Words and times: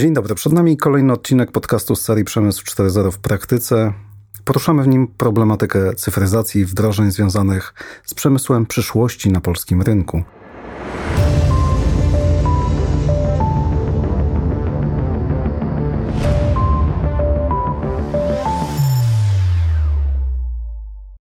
Dzień 0.00 0.14
dobry, 0.14 0.34
przed 0.34 0.52
nami 0.52 0.76
kolejny 0.76 1.12
odcinek 1.12 1.52
podcastu 1.52 1.96
z 1.96 2.00
serii 2.00 2.24
Przemysł 2.24 2.64
4.0 2.64 3.10
w 3.10 3.18
praktyce. 3.18 3.92
Poruszamy 4.44 4.82
w 4.82 4.88
nim 4.88 5.08
problematykę 5.08 5.94
cyfryzacji 5.94 6.60
i 6.60 6.64
wdrożeń 6.64 7.10
związanych 7.10 7.74
z 8.04 8.14
przemysłem 8.14 8.66
przyszłości 8.66 9.30
na 9.30 9.40
polskim 9.40 9.82
rynku. 9.82 10.22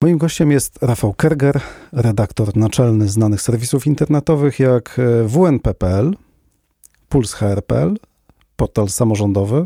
Moim 0.02 0.18
gościem 0.18 0.52
jest 0.52 0.84
Rafał 0.84 1.14
Kerger, 1.14 1.62
redaktor 1.92 2.58
naczelny 2.58 3.10
znanych 3.10 3.42
serwisów 3.42 3.88
internetowych 3.88 4.60
jak 4.60 5.02
WNP.pl, 5.26 6.16
Puls 7.10 7.34
HR.pl, 7.34 7.98
portal 8.64 8.90
samorządowy, 8.90 9.66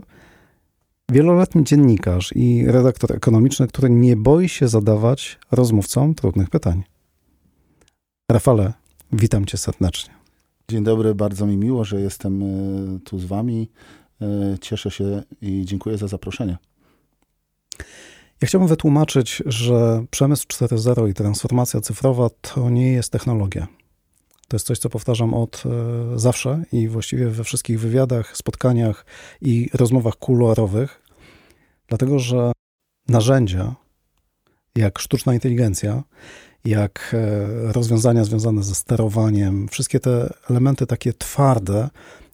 wieloletni 1.12 1.64
dziennikarz 1.64 2.34
i 2.36 2.66
redaktor 2.68 3.16
ekonomiczny, 3.16 3.68
który 3.68 3.90
nie 3.90 4.16
boi 4.16 4.50
się 4.50 4.68
zadawać 4.68 5.40
rozmówcom 5.52 6.16
trudnych 6.16 6.50
pytań. 6.50 6.84
Rafale, 8.32 8.74
witam 9.12 9.46
cię 9.46 9.58
serdecznie. 9.58 10.14
Dzień 10.70 10.84
dobry, 10.84 11.16
bardzo 11.16 11.46
mi 11.46 11.58
miło, 11.58 11.86
że 11.86 12.02
jestem 12.02 12.44
e, 12.44 12.46
tu 13.00 13.20
z 13.20 13.26
wami. 13.26 13.70
E, 14.22 14.58
cieszę 14.62 14.92
się 14.92 15.24
i 15.42 15.66
dziękuję 15.66 15.98
za 15.98 16.08
zaproszenie. 16.08 16.58
Ja 18.42 18.48
chciałbym 18.48 18.68
wytłumaczyć, 18.68 19.44
że 19.46 20.06
przemysł 20.12 20.46
4.0 20.48 21.10
i 21.10 21.14
transformacja 21.14 21.82
cyfrowa 21.82 22.30
to 22.42 22.70
nie 22.70 22.92
jest 22.92 23.12
technologia. 23.12 23.68
To 24.48 24.56
jest 24.56 24.66
coś, 24.66 24.80
co 24.80 24.90
powtarzam 24.90 25.34
od 25.34 25.64
e, 25.66 26.20
zawsze 26.20 26.64
i 26.72 26.88
właściwie 26.88 27.28
we 27.30 27.44
wszystkich 27.44 27.80
wywiadach, 27.80 28.38
spotkaniach 28.38 29.06
i 29.42 29.70
rozmowach 29.74 30.16
kuluarowych, 30.16 31.02
dlatego 31.88 32.20
że 32.20 32.52
narzędzia, 33.08 33.76
jak 34.76 35.00
sztuczna 35.00 35.34
inteligencja, 35.34 36.04
jak 36.66 37.16
e, 37.16 37.72
rozwiązania 37.72 38.24
związane 38.24 38.64
ze 38.64 38.76
sterowaniem, 38.76 39.68
wszystkie 39.68 40.00
te 40.00 40.34
elementy 40.50 40.88
takie 40.88 41.14
twarde, 41.14 41.90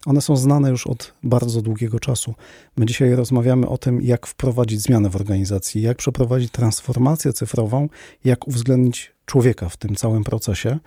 one 0.05 0.21
są 0.21 0.37
znane 0.37 0.69
już 0.69 0.87
od 0.87 1.13
bardzo 1.23 1.61
długiego 1.61 1.99
czasu. 1.99 2.33
My 2.77 2.85
dzisiaj 2.85 3.15
rozmawiamy 3.15 3.67
o 3.67 3.77
tym, 3.77 4.01
jak 4.01 4.27
wprowadzić 4.27 4.81
zmianę 4.81 5.09
w 5.09 5.15
organizacji, 5.15 5.81
jak 5.81 5.97
przeprowadzić 5.97 6.51
transformację 6.51 7.33
cyfrową, 7.33 7.89
jak 8.25 8.47
uwzględnić 8.47 9.11
człowieka 9.25 9.69
w 9.69 9.77
tym 9.77 9.95
całym 9.95 10.23
procesie. 10.23 10.79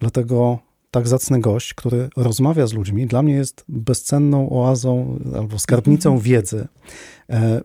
Dlatego 0.00 0.58
tak 0.90 1.08
zacny 1.08 1.40
gość, 1.40 1.74
który 1.74 2.08
rozmawia 2.16 2.66
z 2.66 2.72
ludźmi, 2.72 3.06
dla 3.06 3.22
mnie 3.22 3.34
jest 3.34 3.64
bezcenną 3.68 4.50
oazą 4.50 5.18
albo 5.34 5.58
skarbnicą 5.58 6.10
mhm. 6.10 6.24
wiedzy. 6.24 6.68
E, 7.30 7.60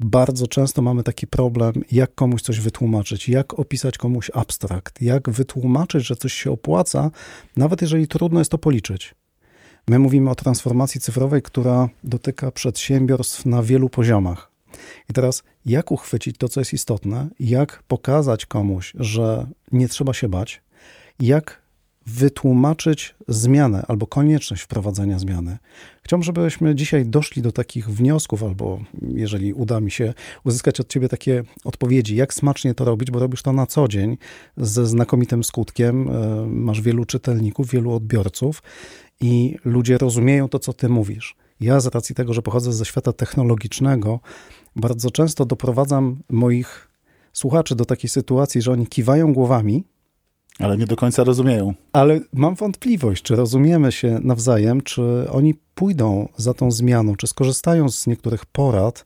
bardzo 0.00 0.46
często 0.46 0.82
mamy 0.82 1.02
taki 1.02 1.26
problem, 1.26 1.72
jak 1.92 2.14
komuś 2.14 2.42
coś 2.42 2.60
wytłumaczyć, 2.60 3.28
jak 3.28 3.58
opisać 3.58 3.98
komuś 3.98 4.30
abstrakt, 4.34 5.02
jak 5.02 5.30
wytłumaczyć, 5.30 6.06
że 6.06 6.16
coś 6.16 6.32
się 6.32 6.50
opłaca, 6.50 7.10
nawet 7.56 7.82
jeżeli 7.82 8.08
trudno 8.08 8.38
jest 8.38 8.50
to 8.50 8.58
policzyć. 8.58 9.14
My 9.88 9.98
mówimy 9.98 10.30
o 10.30 10.34
transformacji 10.34 11.00
cyfrowej, 11.00 11.42
która 11.42 11.88
dotyka 12.04 12.50
przedsiębiorstw 12.50 13.46
na 13.46 13.62
wielu 13.62 13.88
poziomach. 13.88 14.50
I 15.10 15.12
teraz, 15.12 15.42
jak 15.66 15.92
uchwycić 15.92 16.38
to, 16.38 16.48
co 16.48 16.60
jest 16.60 16.72
istotne, 16.72 17.28
jak 17.40 17.82
pokazać 17.88 18.46
komuś, 18.46 18.92
że 18.98 19.46
nie 19.72 19.88
trzeba 19.88 20.12
się 20.12 20.28
bać, 20.28 20.62
jak 21.20 21.61
wytłumaczyć 22.06 23.14
zmianę 23.28 23.84
albo 23.88 24.06
konieczność 24.06 24.62
wprowadzenia 24.62 25.18
zmiany. 25.18 25.58
Chciałbym, 26.02 26.24
żebyśmy 26.24 26.74
dzisiaj 26.74 27.06
doszli 27.06 27.42
do 27.42 27.52
takich 27.52 27.90
wniosków, 27.90 28.42
albo 28.42 28.80
jeżeli 29.02 29.52
uda 29.52 29.80
mi 29.80 29.90
się 29.90 30.14
uzyskać 30.44 30.80
od 30.80 30.88
Ciebie 30.88 31.08
takie 31.08 31.42
odpowiedzi, 31.64 32.16
jak 32.16 32.34
smacznie 32.34 32.74
to 32.74 32.84
robić, 32.84 33.10
bo 33.10 33.18
robisz 33.18 33.42
to 33.42 33.52
na 33.52 33.66
co 33.66 33.88
dzień 33.88 34.18
ze 34.56 34.86
znakomitym 34.86 35.44
skutkiem. 35.44 36.08
E, 36.08 36.46
masz 36.46 36.80
wielu 36.80 37.04
czytelników, 37.04 37.70
wielu 37.70 37.92
odbiorców 37.92 38.62
i 39.20 39.56
ludzie 39.64 39.98
rozumieją 39.98 40.48
to, 40.48 40.58
co 40.58 40.72
Ty 40.72 40.88
mówisz. 40.88 41.36
Ja, 41.60 41.80
z 41.80 41.86
racji 41.86 42.14
tego, 42.14 42.34
że 42.34 42.42
pochodzę 42.42 42.72
ze 42.72 42.84
świata 42.84 43.12
technologicznego, 43.12 44.20
bardzo 44.76 45.10
często 45.10 45.44
doprowadzam 45.44 46.22
moich 46.30 46.88
słuchaczy 47.32 47.74
do 47.74 47.84
takiej 47.84 48.10
sytuacji, 48.10 48.62
że 48.62 48.72
oni 48.72 48.86
kiwają 48.86 49.32
głowami, 49.32 49.84
ale 50.62 50.76
nie 50.76 50.86
do 50.86 50.96
końca 50.96 51.24
rozumieją. 51.24 51.74
Ale 51.92 52.20
mam 52.32 52.54
wątpliwość, 52.54 53.22
czy 53.22 53.36
rozumiemy 53.36 53.92
się 53.92 54.20
nawzajem, 54.22 54.80
czy 54.80 55.30
oni 55.30 55.54
pójdą 55.74 56.28
za 56.36 56.54
tą 56.54 56.70
zmianą, 56.70 57.16
czy 57.16 57.26
skorzystają 57.26 57.88
z 57.88 58.06
niektórych 58.06 58.46
porad. 58.46 59.04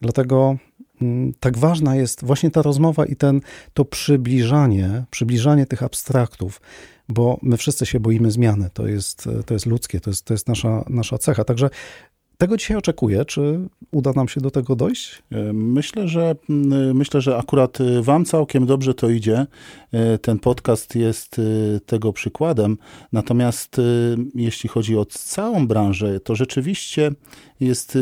Dlatego 0.00 0.56
mm, 1.02 1.32
tak 1.40 1.58
ważna 1.58 1.96
jest 1.96 2.24
właśnie 2.24 2.50
ta 2.50 2.62
rozmowa 2.62 3.06
i 3.06 3.16
ten, 3.16 3.40
to 3.74 3.84
przybliżanie, 3.84 5.04
przybliżanie 5.10 5.66
tych 5.66 5.82
abstraktów, 5.82 6.60
bo 7.08 7.38
my 7.42 7.56
wszyscy 7.56 7.86
się 7.86 8.00
boimy 8.00 8.30
zmiany. 8.30 8.70
To 8.74 8.86
jest, 8.86 9.28
to 9.46 9.54
jest 9.54 9.66
ludzkie, 9.66 10.00
to 10.00 10.10
jest, 10.10 10.24
to 10.24 10.34
jest 10.34 10.48
nasza, 10.48 10.84
nasza 10.88 11.18
cecha. 11.18 11.44
Także 11.44 11.70
tego 12.38 12.56
dzisiaj 12.56 12.76
oczekuję. 12.76 13.24
Czy 13.24 13.68
uda 13.92 14.12
nam 14.12 14.28
się 14.28 14.40
do 14.40 14.50
tego 14.50 14.76
dojść? 14.76 15.22
E, 15.32 15.52
myślę, 15.52 16.08
że 16.08 16.36
myślę, 16.94 17.20
że 17.20 17.36
akurat 17.36 17.80
e, 17.80 18.02
wam 18.02 18.24
całkiem 18.24 18.66
dobrze 18.66 18.94
to 18.94 19.10
idzie. 19.10 19.46
E, 19.92 20.18
ten 20.18 20.38
podcast 20.38 20.94
jest 20.94 21.40
tego 21.86 22.12
przykładem. 22.12 22.78
Natomiast 23.12 23.80
jeśli 24.34 24.68
chodzi 24.68 24.96
o 24.96 25.04
całą 25.04 25.66
branżę, 25.66 26.20
to 26.20 26.34
rzeczywiście 26.34 27.12
jest 27.60 27.98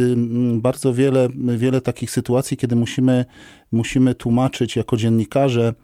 bardzo 0.55 0.95
wiele, 0.95 1.28
wiele 1.56 1.81
takich 1.81 2.11
sytuacji, 2.11 2.56
kiedy 2.56 2.77
musimy, 2.77 3.25
musimy 3.72 4.15
tłumaczyć 4.15 4.77
jako 4.77 4.97
dziennikarze 4.97 5.75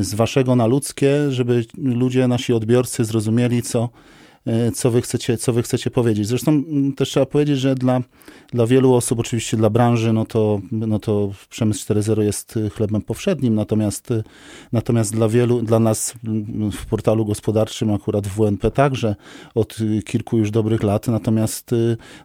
z 0.00 0.14
waszego 0.14 0.56
na 0.56 0.66
ludzkie, 0.66 1.30
żeby 1.30 1.64
ludzie, 1.78 2.28
nasi 2.28 2.52
odbiorcy 2.52 3.04
zrozumieli, 3.04 3.62
co 3.62 3.88
E, 3.88 3.88
co 4.74 4.90
wy 4.90 5.02
chcecie, 5.02 5.36
co 5.36 5.52
wy 5.52 5.62
chcecie 5.62 5.90
powiedzieć. 5.90 6.26
Zresztą 6.26 6.64
też 6.96 7.08
trzeba 7.08 7.26
powiedzieć, 7.26 7.58
że 7.58 7.74
dla, 7.74 8.00
dla 8.52 8.66
wielu 8.66 8.94
osób, 8.94 9.18
oczywiście 9.18 9.56
dla 9.56 9.70
branży, 9.70 10.12
no 10.12 10.24
to, 10.24 10.60
no 10.72 10.98
to 10.98 11.30
przemysł 11.50 11.94
4.0 11.94 12.20
jest 12.20 12.56
y, 12.56 12.70
chlebem 12.70 13.02
powszednim, 13.02 13.54
natomiast, 13.54 14.10
y, 14.10 14.24
natomiast 14.72 15.12
dla 15.12 15.28
wielu, 15.28 15.62
dla 15.62 15.78
nas 15.78 16.14
w 16.72 16.86
portalu 16.86 17.24
gospodarczym, 17.24 17.90
akurat 17.94 18.26
w 18.26 18.36
WNP 18.36 18.70
także 18.70 19.16
od 19.54 19.76
kilku 20.04 20.38
już 20.38 20.50
dobrych 20.50 20.82
lat, 20.82 21.08
natomiast, 21.08 21.70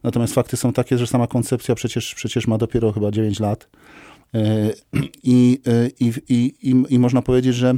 natomiast 0.04 0.34
fakty 0.34 0.58
są 0.58 0.74
takie, 0.74 0.98
że 0.98 1.08
sama 1.08 1.28
koncepcja 1.28 1.76
przecież, 1.76 2.16
przecież 2.16 2.48
ma 2.48 2.58
dopiero 2.58 2.92
chyba 2.92 3.12
9 3.12 3.40
lat. 3.40 3.70
E, 4.34 4.74
I, 5.24 5.60
i, 6.00 6.14
i, 6.30 6.54
i, 6.62 6.84
i 6.90 7.00
można 7.00 7.22
powiedzieć, 7.22 7.56
że, 7.56 7.76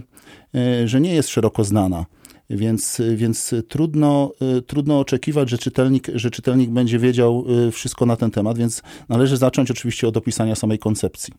że 0.85 1.01
nie 1.01 1.15
jest 1.15 1.29
szeroko 1.29 1.63
znana. 1.63 2.05
Więc, 2.49 3.01
więc 3.15 3.55
trudno, 3.69 4.31
trudno 4.67 4.99
oczekiwać, 4.99 5.49
że 5.49 5.57
czytelnik, 5.57 6.07
że 6.15 6.31
czytelnik 6.31 6.69
będzie 6.69 6.99
wiedział 6.99 7.45
y, 7.67 7.71
wszystko 7.71 8.05
na 8.05 8.15
ten 8.15 8.31
temat, 8.31 8.57
więc 8.57 8.81
należy 9.09 9.37
zacząć 9.37 9.71
oczywiście 9.71 10.07
od 10.07 10.17
opisania 10.17 10.55
samej 10.55 10.79
koncepcji. 10.79 11.33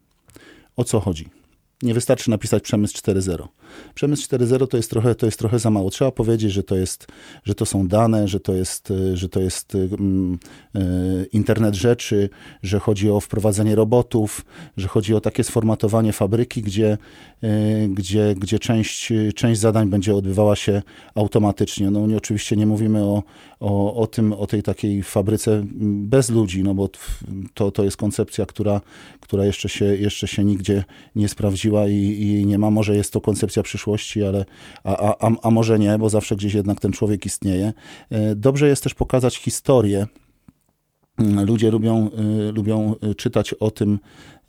O 0.76 0.84
co 0.84 1.00
chodzi? 1.00 1.28
Nie 1.82 1.94
wystarczy 1.94 2.30
napisać 2.30 2.62
przemysł 2.62 2.94
4.0. 2.94 3.48
Przemysł 3.94 4.28
4.0 4.28 4.66
to 4.68 4.76
jest 4.76 4.90
trochę, 4.90 5.14
to 5.14 5.26
jest 5.26 5.38
trochę 5.38 5.58
za 5.58 5.70
mało. 5.70 5.90
Trzeba 5.90 6.10
powiedzieć, 6.10 6.52
że 6.52 6.62
to, 6.62 6.76
jest, 6.76 7.06
że 7.44 7.54
to 7.54 7.66
są 7.66 7.88
dane, 7.88 8.28
że 8.28 8.40
to 8.40 8.54
jest, 8.54 8.92
że 9.14 9.28
to 9.28 9.40
jest 9.40 9.74
um, 9.74 10.38
internet 11.32 11.74
rzeczy, 11.74 12.28
że 12.62 12.78
chodzi 12.78 13.10
o 13.10 13.20
wprowadzenie 13.20 13.74
robotów, 13.74 14.44
że 14.76 14.88
chodzi 14.88 15.14
o 15.14 15.20
takie 15.20 15.44
sformatowanie 15.44 16.12
fabryki, 16.12 16.62
gdzie, 16.62 16.98
y, 17.44 17.88
gdzie, 17.88 18.34
gdzie 18.34 18.58
część, 18.58 19.12
część 19.34 19.60
zadań 19.60 19.88
będzie 19.90 20.14
odbywała 20.14 20.56
się 20.56 20.82
automatycznie. 21.14 21.90
No 21.90 22.06
nie, 22.06 22.16
oczywiście 22.16 22.56
nie 22.56 22.66
mówimy 22.66 23.04
o, 23.04 23.22
o, 23.60 23.94
o 23.94 24.06
tym, 24.06 24.32
o 24.32 24.46
tej 24.46 24.62
takiej 24.62 25.02
fabryce 25.02 25.62
bez 25.82 26.30
ludzi, 26.30 26.62
no 26.62 26.74
bo 26.74 26.88
to, 27.54 27.70
to 27.70 27.84
jest 27.84 27.96
koncepcja, 27.96 28.46
która, 28.46 28.80
która 29.20 29.44
jeszcze, 29.44 29.68
się, 29.68 29.84
jeszcze 29.84 30.28
się 30.28 30.44
nigdzie 30.44 30.84
nie 31.16 31.28
sprawdziła 31.28 31.65
i, 31.88 32.22
i 32.22 32.46
nie 32.46 32.58
ma. 32.58 32.70
Może 32.70 32.96
jest 32.96 33.12
to 33.12 33.20
koncepcja 33.20 33.62
przyszłości, 33.62 34.24
ale 34.24 34.44
a, 34.84 35.16
a, 35.18 35.30
a 35.42 35.50
może 35.50 35.78
nie, 35.78 35.98
bo 35.98 36.08
zawsze 36.08 36.36
gdzieś 36.36 36.54
jednak 36.54 36.80
ten 36.80 36.92
człowiek 36.92 37.26
istnieje. 37.26 37.72
E, 38.10 38.34
dobrze 38.34 38.68
jest 38.68 38.82
też 38.82 38.94
pokazać 38.94 39.36
historię. 39.36 40.06
Mm, 41.18 41.46
ludzie 41.46 41.70
lubią, 41.70 42.10
e, 42.10 42.52
lubią 42.52 42.94
czytać 43.16 43.54
o 43.54 43.70
tym, 43.70 43.98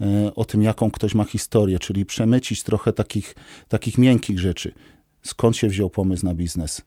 e, 0.01 0.35
o 0.35 0.45
tym, 0.45 0.63
jaką 0.63 0.91
ktoś 0.91 1.15
ma 1.15 1.23
historię, 1.23 1.79
czyli 1.79 2.05
przemycić 2.05 2.63
trochę 2.63 2.93
takich, 2.93 3.35
takich 3.67 3.97
miękkich 3.97 4.39
rzeczy. 4.39 4.71
Skąd 5.21 5.57
się 5.57 5.67
wziął 5.67 5.89
pomysł 5.89 6.25
na 6.25 6.33
biznes? 6.33 6.81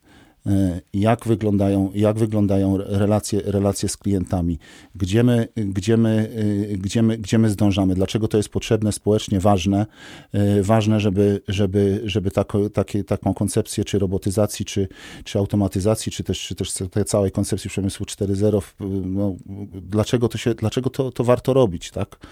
E, 0.47 0.81
jak 0.95 1.27
wyglądają, 1.27 1.91
jak 1.95 2.19
wyglądają 2.19 2.77
relacje, 2.77 3.41
relacje 3.45 3.89
z 3.89 3.97
klientami, 3.97 4.59
gdzie 4.95 5.23
my, 5.23 5.49
gdzie, 5.57 5.97
my, 5.97 6.31
e, 6.73 6.77
gdzie, 6.77 7.03
my, 7.03 7.19
gdzie 7.19 7.39
my 7.39 7.51
zdążamy, 7.51 7.95
dlaczego 7.95 8.29
to 8.29 8.37
jest 8.37 8.49
potrzebne, 8.49 8.93
społecznie 8.93 9.41
ważne, 9.41 9.87
e, 10.33 10.63
ważne, 10.63 11.01
żeby, 11.01 11.41
żeby, 11.49 12.01
żeby 12.05 12.31
tako, 12.31 12.71
takie, 12.71 13.05
taką 13.05 13.35
koncepcję 13.35 13.85
czy 13.85 13.99
robotyzacji, 13.99 14.65
czy, 14.65 14.89
czy 15.25 15.39
automatyzacji, 15.39 16.13
czy 16.13 16.25
też, 16.25 16.41
czy 16.41 16.55
też 16.55 16.73
tej 16.91 17.05
całej 17.05 17.31
koncepcji 17.31 17.71
przemysłu 17.71 18.07
4.0, 18.07 18.63
no, 19.07 19.37
dlaczego, 19.83 20.29
to, 20.29 20.39
się, 20.39 20.55
dlaczego 20.55 20.91
to, 20.91 21.13
to 21.13 21.25
warto 21.25 21.53
robić, 21.53 21.91
tak? 21.91 22.27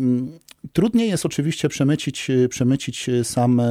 Mm, 0.00 0.38
trudniej 0.72 1.08
jest 1.08 1.26
oczywiście 1.26 1.68
przemycić, 1.68 2.28
przemycić 2.50 3.06
sam, 3.22 3.62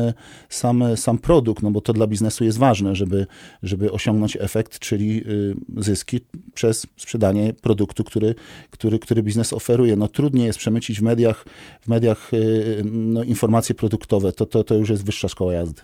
sam, 0.49 0.83
sam 0.95 1.17
produkt, 1.17 1.63
no 1.63 1.71
bo 1.71 1.81
to 1.81 1.93
dla 1.93 2.07
biznesu 2.07 2.43
jest 2.43 2.57
ważne, 2.57 2.95
żeby, 2.95 3.27
żeby 3.63 3.91
osiągnąć 3.91 4.37
efekt, 4.39 4.79
czyli 4.79 5.23
y, 5.27 5.55
zyski 5.77 6.19
przez 6.53 6.87
sprzedanie 6.97 7.53
produktu, 7.53 8.03
który, 8.03 8.35
który, 8.69 8.99
który 8.99 9.23
biznes 9.23 9.53
oferuje. 9.53 9.95
No 9.95 10.07
trudniej 10.07 10.45
jest 10.45 10.59
przemycić 10.59 10.99
w 10.99 11.03
mediach, 11.03 11.45
w 11.81 11.87
mediach 11.87 12.33
y, 12.33 12.81
no, 12.91 13.23
informacje 13.23 13.75
produktowe. 13.75 14.31
To, 14.31 14.45
to, 14.45 14.63
to 14.63 14.75
już 14.75 14.89
jest 14.89 15.05
wyższa 15.05 15.27
szkoła 15.27 15.53
jazdy. 15.53 15.81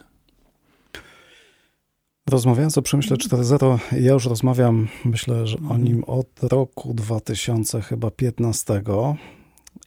Rozmawiając 2.30 2.78
o 2.78 2.82
Przemyśle 2.82 3.18
4.0, 3.18 3.80
ja 4.00 4.14
już 4.14 4.26
rozmawiam, 4.26 4.88
myślę, 5.06 5.48
że 5.48 5.58
o 5.70 5.78
nim 5.78 6.04
od 6.04 6.28
roku 6.42 6.94
2015 6.94 8.82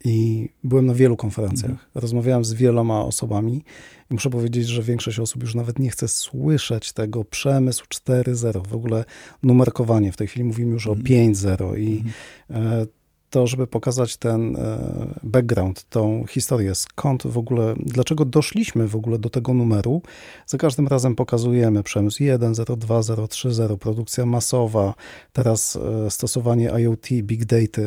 i 0.05 0.49
byłem 0.65 0.87
na 0.87 0.95
wielu 0.95 1.17
konferencjach. 1.17 1.71
Mhm. 1.71 1.89
Rozmawiałem 1.95 2.45
z 2.45 2.53
wieloma 2.53 3.05
osobami 3.05 3.65
i 4.11 4.15
muszę 4.15 4.31
powiedzieć, 4.31 4.67
że 4.67 4.83
większość 4.83 5.19
osób 5.19 5.43
już 5.43 5.55
nawet 5.55 5.79
nie 5.79 5.91
chce 5.91 6.09
słyszeć 6.09 6.93
tego 6.93 7.25
przemysł 7.25 7.85
4.0, 7.85 8.67
w 8.67 8.75
ogóle 8.75 9.05
numerkowanie. 9.43 10.13
W 10.13 10.17
tej 10.17 10.27
chwili 10.27 10.45
mówimy 10.45 10.73
już 10.73 10.87
mhm. 10.87 11.07
o 11.07 11.09
5.0 11.09 11.79
i 11.79 12.05
mhm. 12.51 12.87
to, 13.31 13.47
żeby 13.47 13.67
pokazać 13.67 14.17
ten 14.17 14.57
e, 14.57 14.79
background, 15.23 15.85
tą 15.89 16.25
historię, 16.29 16.75
skąd 16.75 17.27
w 17.27 17.39
ogóle, 17.39 17.75
dlaczego 17.77 18.25
doszliśmy 18.25 18.89
w 18.89 18.97
ogóle 18.97 19.19
do 19.19 19.31
tego 19.31 19.55
numeru. 19.55 20.03
Za 20.47 20.59
każdym 20.59 20.89
razem 20.89 21.15
pokazujemy 21.15 21.83
przemysł 21.83 22.23
1.0, 22.23 22.77
2.0, 22.77 23.27
3.0, 23.27 23.77
produkcja 23.77 24.27
masowa, 24.27 24.95
teraz 25.33 25.77
e, 26.07 26.11
stosowanie 26.11 26.71
IoT, 26.79 27.09
big 27.23 27.45
data 27.45 27.83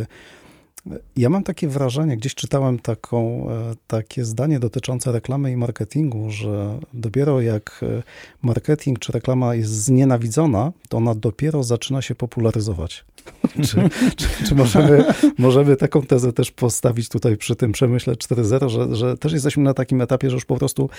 ja 1.18 1.30
mam 1.30 1.44
takie 1.44 1.68
wrażenie, 1.68 2.18
gdzieś 2.18 2.36
czytałem 2.36 2.80
taką, 2.80 3.50
e, 3.50 3.74
takie 3.88 4.26
zdanie 4.26 4.60
dotyczące 4.60 5.12
reklamy 5.12 5.52
i 5.52 5.58
marketingu, 5.58 6.32
że 6.32 6.80
dopiero 6.94 7.42
jak 7.42 7.82
e, 7.84 8.04
marketing 8.42 9.00
czy 9.00 9.12
reklama 9.12 9.56
jest 9.56 9.72
znienawidzona, 9.72 10.72
to 10.90 10.98
ona 10.98 11.16
dopiero 11.16 11.64
zaczyna 11.64 12.02
się 12.02 12.16
popularyzować. 12.16 13.06
czy, 13.68 13.90
czy, 14.16 14.46
czy, 14.48 14.56
możemy, 14.56 15.06
możemy 15.38 15.76
taką 15.76 16.02
tezę 16.02 16.34
też 16.34 16.52
postawić 16.52 17.10
tutaj 17.10 17.38
przy 17.38 17.56
tym 17.56 17.72
przemyśle 17.72 18.14
4.0, 18.14 18.70
że, 18.70 18.96
że 18.96 19.18
też 19.18 19.34
jesteśmy 19.34 19.64
na 19.64 19.74
takim 19.74 20.02
etapie, 20.02 20.30
że 20.30 20.36
już 20.36 20.46
po 20.46 20.56
prostu 20.58 20.90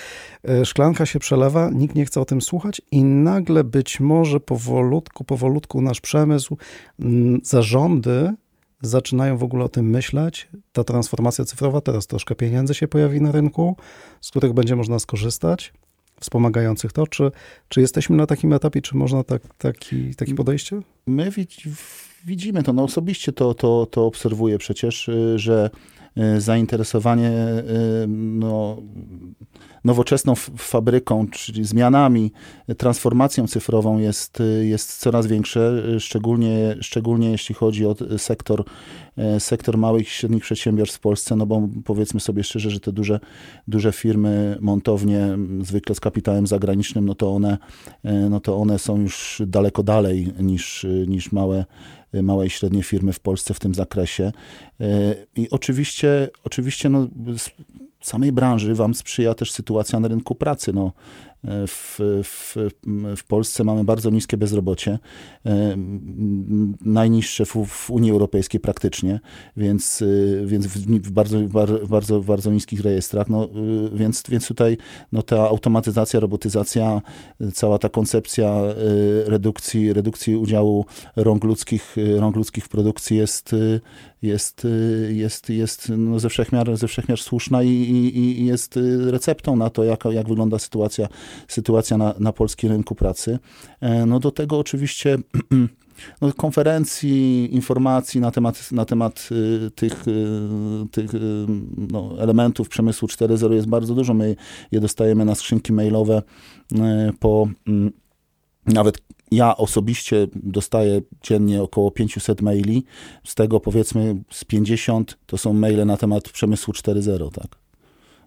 e, 0.47 0.65
szklanka 0.65 1.05
się 1.05 1.19
przelewa, 1.19 1.69
nikt 1.69 1.95
nie 1.95 2.05
chce 2.05 2.21
o 2.21 2.25
tym 2.25 2.41
słuchać 2.41 2.81
i 2.91 3.03
nagle 3.03 3.63
być 3.63 3.99
może 3.99 4.39
powolutku, 4.39 5.23
powolutku 5.23 5.81
nasz 5.81 6.01
przemysł, 6.01 6.57
zarządy 7.43 8.33
zaczynają 8.83 9.37
w 9.37 9.43
ogóle 9.43 9.65
o 9.65 9.69
tym 9.69 9.89
myśleć. 9.89 10.47
Ta 10.71 10.83
transformacja 10.83 11.45
cyfrowa, 11.45 11.81
teraz 11.81 12.07
troszkę 12.07 12.35
pieniędzy 12.35 12.73
się 12.73 12.87
pojawi 12.87 13.21
na 13.21 13.31
rynku, 13.31 13.75
z 14.21 14.29
których 14.29 14.53
będzie 14.53 14.75
można 14.75 14.99
skorzystać, 14.99 15.73
wspomagających 16.19 16.93
to. 16.93 17.07
Czy, 17.07 17.31
czy 17.67 17.81
jesteśmy 17.81 18.17
na 18.17 18.25
takim 18.25 18.53
etapie, 18.53 18.81
czy 18.81 18.97
można 18.97 19.23
tak, 19.23 19.41
taki, 19.57 20.15
takie 20.15 20.35
podejście? 20.35 20.81
My 21.07 21.31
widzimy 22.25 22.63
to, 22.63 22.73
no 22.73 22.83
osobiście 22.83 23.31
to, 23.31 23.53
to, 23.53 23.85
to 23.85 24.05
obserwuję 24.05 24.57
przecież, 24.57 25.07
y, 25.07 25.39
że 25.39 25.69
y, 26.17 26.41
zainteresowanie 26.41 27.29
y, 27.29 28.07
no, 28.07 28.77
nowoczesną 29.83 30.35
fabryką, 30.57 31.27
czyli 31.27 31.65
zmianami, 31.65 32.31
transformacją 32.77 33.47
cyfrową 33.47 33.99
jest, 33.99 34.39
jest 34.61 34.97
coraz 34.97 35.27
większe, 35.27 35.83
szczególnie, 35.99 36.75
szczególnie 36.81 37.31
jeśli 37.31 37.55
chodzi 37.55 37.85
o 37.85 37.95
sektor, 38.17 38.63
sektor 39.39 39.77
małych 39.77 40.07
i 40.07 40.09
średnich 40.09 40.43
przedsiębiorstw 40.43 40.97
w 40.97 40.99
Polsce, 40.99 41.35
no 41.35 41.45
bo 41.45 41.69
powiedzmy 41.85 42.19
sobie 42.19 42.43
szczerze, 42.43 42.71
że 42.71 42.79
te 42.79 42.91
duże, 42.91 43.19
duże 43.67 43.91
firmy, 43.91 44.57
montownie, 44.61 45.37
zwykle 45.61 45.95
z 45.95 45.99
kapitałem 45.99 46.47
zagranicznym, 46.47 47.05
no 47.05 47.15
to 47.15 47.35
one, 47.35 47.57
no 48.29 48.39
to 48.39 48.57
one 48.57 48.79
są 48.79 49.01
już 49.01 49.41
daleko 49.47 49.83
dalej 49.83 50.33
niż, 50.39 50.85
niż 51.07 51.31
małe 51.31 51.65
małe 52.21 52.45
i 52.45 52.49
średnie 52.49 52.83
firmy 52.83 53.13
w 53.13 53.19
Polsce 53.19 53.53
w 53.53 53.59
tym 53.59 53.75
zakresie. 53.75 54.31
I 55.35 55.49
oczywiście, 55.49 56.29
oczywiście 56.43 56.89
no, 56.89 57.07
samej 58.03 58.31
branży 58.31 58.75
Wam 58.75 58.93
sprzyja 58.93 59.33
też 59.33 59.51
sytuacja 59.51 59.99
na 59.99 60.07
rynku 60.07 60.35
pracy. 60.35 60.73
No, 60.73 60.91
w, 61.43 61.99
w, 62.23 62.55
w 63.17 63.23
Polsce 63.23 63.63
mamy 63.63 63.83
bardzo 63.83 64.09
niskie 64.09 64.37
bezrobocie, 64.37 64.99
e, 65.45 65.75
najniższe 66.81 67.45
w, 67.45 67.65
w 67.67 67.91
Unii 67.91 68.11
Europejskiej 68.11 68.59
praktycznie, 68.59 69.19
więc, 69.57 70.01
e, 70.01 70.45
więc 70.45 70.67
w 70.67 71.11
bardzo, 71.11 71.39
bardzo, 71.89 72.19
bardzo 72.19 72.51
niskich 72.51 72.81
rejestrach. 72.81 73.29
No, 73.29 73.43
e, 73.43 73.49
więc, 73.97 74.23
więc 74.29 74.47
tutaj 74.47 74.77
no, 75.11 75.21
ta 75.21 75.49
automatyzacja, 75.49 76.19
robotyzacja, 76.19 77.01
cała 77.53 77.79
ta 77.79 77.89
koncepcja 77.89 78.61
redukcji, 79.25 79.93
redukcji 79.93 80.35
udziału 80.35 80.85
rąk 81.15 81.43
ludzkich, 81.43 81.95
rąk 82.17 82.35
ludzkich 82.35 82.65
w 82.65 82.69
produkcji 82.69 83.17
jest, 83.17 83.55
jest, 84.21 84.67
jest, 85.09 85.49
jest 85.49 85.91
no 85.97 86.19
ze, 86.19 86.29
wszechmiar, 86.29 86.77
ze 86.77 86.87
wszechmiar 86.87 87.19
słuszna 87.19 87.63
i, 87.63 87.69
i, 87.69 88.41
i 88.41 88.45
jest 88.45 88.79
receptą 88.99 89.55
na 89.55 89.69
to, 89.69 89.83
jak, 89.83 90.05
jak 90.05 90.27
wygląda 90.27 90.59
sytuacja 90.59 91.07
sytuacja 91.47 91.97
na, 91.97 92.13
na 92.19 92.33
polskim 92.33 92.69
rynku 92.69 92.95
pracy. 92.95 93.39
E, 93.81 94.05
no 94.05 94.19
do 94.19 94.31
tego 94.31 94.59
oczywiście 94.59 95.17
no, 96.21 96.33
konferencji, 96.33 97.49
informacji 97.55 98.21
na 98.21 98.31
temat, 98.31 98.71
na 98.71 98.85
temat 98.85 99.29
y, 99.31 99.71
tych, 99.71 100.07
y, 100.07 100.21
tych 100.91 101.13
y, 101.13 101.19
no, 101.91 102.15
elementów 102.19 102.69
przemysłu 102.69 103.07
4.0 103.07 103.51
jest 103.53 103.67
bardzo 103.67 103.95
dużo. 103.95 104.13
My 104.13 104.35
je 104.71 104.79
dostajemy 104.79 105.25
na 105.25 105.35
skrzynki 105.35 105.73
mailowe 105.73 106.21
po 107.19 107.47
mm, 107.67 107.91
nawet 108.65 108.97
ja 109.31 109.57
osobiście 109.57 110.27
dostaję 110.35 111.01
dziennie 111.23 111.61
około 111.61 111.91
500 111.91 112.41
maili, 112.41 112.83
z 113.23 113.35
tego 113.35 113.59
powiedzmy 113.59 114.15
z 114.31 114.43
50 114.43 115.17
to 115.25 115.37
są 115.37 115.53
maile 115.53 115.85
na 115.85 115.97
temat 115.97 116.29
przemysłu 116.29 116.73
4.0, 116.73 117.31
tak. 117.31 117.47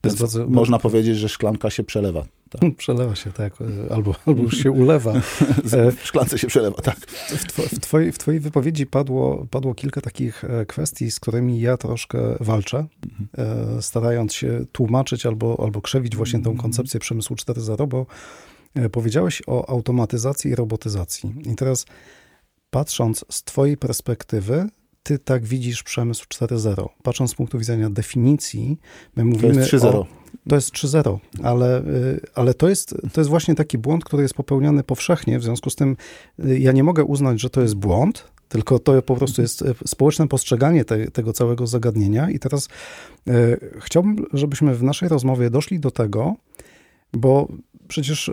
Bardzo, 0.03 0.47
można 0.49 0.79
powiedzieć, 0.79 1.17
że 1.17 1.29
szklanka 1.29 1.71
się 1.71 1.85
przelewa. 1.85 2.27
Tak. 2.51 2.61
Przelewa 2.77 3.15
się, 3.15 3.33
tak. 3.33 3.55
Albo, 3.91 4.15
albo 4.27 4.43
już 4.43 4.59
się 4.59 4.71
ulewa. 4.71 5.13
w 5.97 6.07
szklance 6.07 6.39
się 6.39 6.47
przelewa, 6.47 6.83
tak. 6.83 6.97
W, 6.99 7.53
w, 7.77 7.81
twojej, 7.81 8.13
w 8.13 8.19
twojej 8.19 8.41
wypowiedzi 8.41 8.87
padło, 8.87 9.47
padło 9.51 9.75
kilka 9.75 10.01
takich 10.01 10.45
e, 10.45 10.67
kwestii, 10.67 11.11
z 11.11 11.21
którymi 11.21 11.61
ja 11.61 11.77
troszkę 11.77 12.19
walczę, 12.41 12.87
mhm. 13.21 13.83
starając 13.83 14.35
się 14.35 14.65
tłumaczyć 14.73 15.27
albo, 15.27 15.61
albo 15.65 15.81
krzewić 15.81 16.17
właśnie 16.17 16.43
tą 16.43 16.57
koncepcję 16.57 17.01
przemysłu 17.01 17.37
4.0, 17.37 17.89
bo 17.89 18.07
e, 18.75 18.89
powiedziałeś 18.89 19.43
o 19.47 19.71
automatyzacji 19.71 20.51
i 20.51 20.55
robotyzacji. 20.55 21.35
I 21.53 21.57
teraz 21.57 21.87
patrząc 22.71 23.25
z 23.31 23.43
twojej 23.43 23.77
perspektywy, 23.77 24.69
ty 25.07 25.19
tak 25.19 25.45
widzisz 25.45 25.83
przemysł 25.83 26.25
4.0? 26.25 26.89
Patrząc 27.03 27.31
z 27.31 27.35
punktu 27.35 27.59
widzenia 27.59 27.91
definicji, 27.91 28.79
my 29.17 29.25
mówimy 29.25 29.55
to 29.55 29.61
jest 29.61 29.73
3.0. 29.73 30.05
To 30.49 30.55
jest 30.55 30.73
3.0, 30.73 31.19
ale, 31.43 31.81
y, 31.81 32.21
ale 32.35 32.55
to, 32.55 32.69
jest, 32.69 32.95
to 33.13 33.21
jest 33.21 33.31
właśnie 33.31 33.55
taki 33.55 33.79
błąd, 33.79 34.05
który 34.05 34.23
jest 34.23 34.35
popełniany 34.35 34.83
powszechnie, 34.83 35.39
w 35.39 35.43
związku 35.43 35.71
z 35.71 35.77
tym 35.77 35.97
y, 36.45 36.59
ja 36.59 36.73
nie 36.73 36.85
mogę 36.85 37.05
uznać, 37.05 37.41
że 37.41 37.51
to 37.51 37.63
jest 37.63 37.75
błąd, 37.75 38.31
tylko 38.49 38.79
to 38.79 39.03
po 39.03 39.17
prostu 39.17 39.43
jest 39.43 39.63
y, 39.63 39.75
społeczne 39.87 40.29
postrzeganie 40.29 40.85
te, 40.85 41.11
tego 41.11 41.33
całego 41.33 41.67
zagadnienia. 41.67 42.31
I 42.31 42.39
teraz 42.39 42.69
chciałbym, 43.81 44.27
żebyśmy 44.33 44.75
w 44.75 44.83
naszej 44.83 45.09
rozmowie 45.09 45.51
doszli 45.51 45.81
do 45.81 45.91
tego, 45.91 46.35
bo 47.13 47.49
przecież 47.89 48.31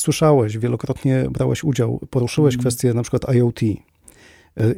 słyszałeś, 0.00 0.58
wielokrotnie 0.58 1.26
brałeś 1.30 1.64
udział, 1.64 2.00
poruszyłeś 2.10 2.54
mm. 2.54 2.60
kwestię 2.60 2.94
na 2.94 3.02
przykład 3.02 3.34
IoT. 3.34 3.60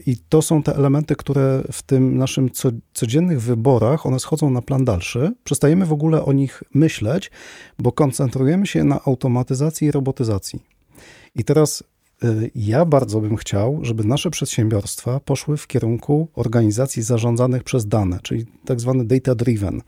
I 0.07 0.17
to 0.29 0.43
są 0.43 0.63
te 0.63 0.77
elementy, 0.77 1.17
które 1.17 1.63
w 1.73 1.83
tym 1.83 2.19
naszym 2.19 2.51
co, 2.51 2.71
codziennych 2.93 3.43
wyborach, 3.43 4.07
one 4.07 4.21
schodzą 4.21 4.51
na 4.51 4.63
plan 4.63 4.85
dalszy. 4.85 5.33
Przestajemy 5.45 5.87
w 5.87 5.93
ogóle 5.93 6.25
o 6.25 6.33
nich 6.33 6.63
myśleć, 6.75 7.31
bo 7.79 7.93
koncentrujemy 7.93 8.67
się 8.67 8.85
na 8.85 9.01
automatyzacji 9.05 9.89
i 9.89 9.91
robotyzacji. 9.91 10.63
I 11.35 11.45
teraz 11.45 11.85
y, 12.25 12.51
ja 12.55 12.85
bardzo 12.85 13.21
bym 13.21 13.37
chciał, 13.37 13.79
żeby 13.83 14.05
nasze 14.05 14.31
przedsiębiorstwa 14.31 15.21
poszły 15.21 15.57
w 15.57 15.67
kierunku 15.67 16.29
organizacji 16.35 17.03
zarządzanych 17.03 17.65
przez 17.65 17.87
dane, 17.87 18.19
czyli 18.23 18.47
tak 18.65 18.81
zwany 18.81 19.05
data 19.05 19.35
driven. 19.35 19.81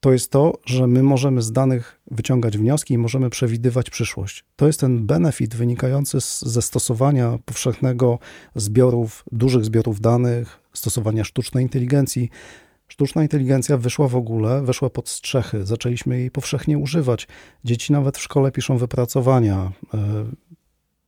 To 0.00 0.12
jest 0.12 0.30
to, 0.30 0.58
że 0.66 0.86
my 0.86 1.02
możemy 1.02 1.42
z 1.42 1.52
danych 1.52 2.00
wyciągać 2.10 2.58
wnioski 2.58 2.94
i 2.94 2.98
możemy 2.98 3.30
przewidywać 3.30 3.90
przyszłość. 3.90 4.44
To 4.56 4.66
jest 4.66 4.80
ten 4.80 5.06
benefit 5.06 5.54
wynikający 5.54 6.20
z, 6.20 6.40
ze 6.42 6.62
stosowania 6.62 7.38
powszechnego 7.44 8.18
zbiorów, 8.54 9.24
dużych 9.32 9.64
zbiorów 9.64 10.00
danych, 10.00 10.60
stosowania 10.72 11.24
sztucznej 11.24 11.62
inteligencji. 11.62 12.30
Sztuczna 12.88 13.22
inteligencja 13.22 13.76
wyszła 13.76 14.08
w 14.08 14.16
ogóle, 14.16 14.62
weszła 14.62 14.90
pod 14.90 15.08
strzechy, 15.08 15.66
zaczęliśmy 15.66 16.18
jej 16.18 16.30
powszechnie 16.30 16.78
używać. 16.78 17.28
Dzieci 17.64 17.92
nawet 17.92 18.18
w 18.18 18.22
szkole 18.22 18.52
piszą 18.52 18.78
wypracowania. 18.78 19.72
E, 19.94 20.24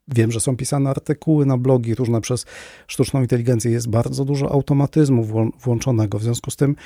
wiem, 0.09 0.33
że 0.33 0.41
są 0.41 0.57
pisane 0.57 0.91
artykuły 0.91 1.47
na 1.47 1.59
blogi 1.59 1.95
różne 1.95 2.21
przez 2.21 2.47
sztuczną 2.87 3.21
inteligencję. 3.21 3.71
Jest 3.71 3.89
bardzo 3.89 4.25
dużo 4.25 4.53
automatyzmu 4.53 5.51
włączonego. 5.61 6.19
W 6.19 6.23
związku 6.23 6.51
z 6.51 6.57
tym 6.57 6.77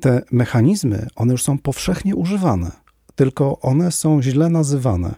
te 0.00 0.22
mechanizmy, 0.32 1.06
one 1.16 1.32
już 1.32 1.42
są 1.42 1.58
powszechnie 1.58 2.16
używane, 2.16 2.70
tylko 3.14 3.60
one 3.60 3.92
są 3.92 4.22
źle 4.22 4.48
nazywane. 4.48 5.14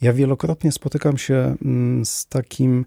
Ja 0.00 0.12
wielokrotnie 0.12 0.72
spotykam 0.72 1.18
się 1.18 1.56
mm, 1.64 2.04
z 2.04 2.26
takim 2.26 2.84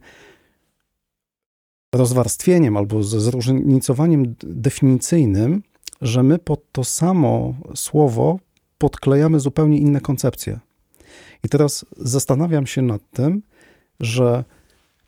rozwarstwieniem 1.95 2.77
albo 2.77 3.03
ze 3.03 3.19
zróżnicowaniem 3.19 4.35
definicyjnym, 4.43 5.63
że 6.01 6.23
my 6.23 6.39
pod 6.39 6.71
to 6.71 6.83
samo 6.83 7.53
słowo 7.75 8.39
podklejamy 8.77 9.39
zupełnie 9.39 9.77
inne 9.77 10.01
koncepcje. 10.01 10.59
I 11.43 11.49
teraz 11.49 11.85
zastanawiam 11.97 12.67
się 12.67 12.81
nad 12.81 13.01
tym, 13.11 13.41
że 13.99 14.43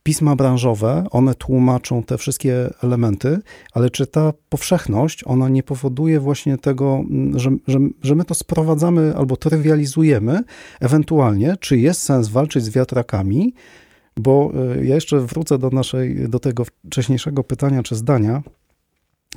pisma 0.04 0.36
branżowe, 0.36 1.04
one 1.12 1.36
tłumaczą 1.36 2.04
te 2.04 2.18
wszystkie 2.18 2.70
elementy, 2.84 3.40
ale 3.74 3.90
czy 3.90 4.08
ta 4.08 4.34
powszechność, 4.50 5.24
ona 5.26 5.50
nie 5.50 5.64
powoduje 5.64 6.20
właśnie 6.20 6.58
tego, 6.58 7.04
mm, 7.10 7.40
że, 7.40 7.52
że, 7.68 7.80
że 8.02 8.16
my 8.16 8.26
to 8.26 8.36
sprowadzamy 8.36 9.14
albo 9.18 9.38
trywializujemy, 9.38 10.40
ewentualnie, 10.80 11.56
czy 11.60 11.78
jest 11.78 12.04
sens 12.04 12.28
walczyć 12.28 12.64
z 12.64 12.70
wiatrakami, 12.70 13.54
bo 14.18 14.52
e, 14.76 14.86
ja 14.86 14.96
jeszcze 14.96 15.20
wrócę 15.20 15.58
do 15.58 15.70
naszej, 15.70 16.30
do 16.30 16.40
tego 16.40 16.64
wcześniejszego 16.66 17.44
pytania 17.44 17.84
czy 17.84 17.96
zdania, 17.96 18.44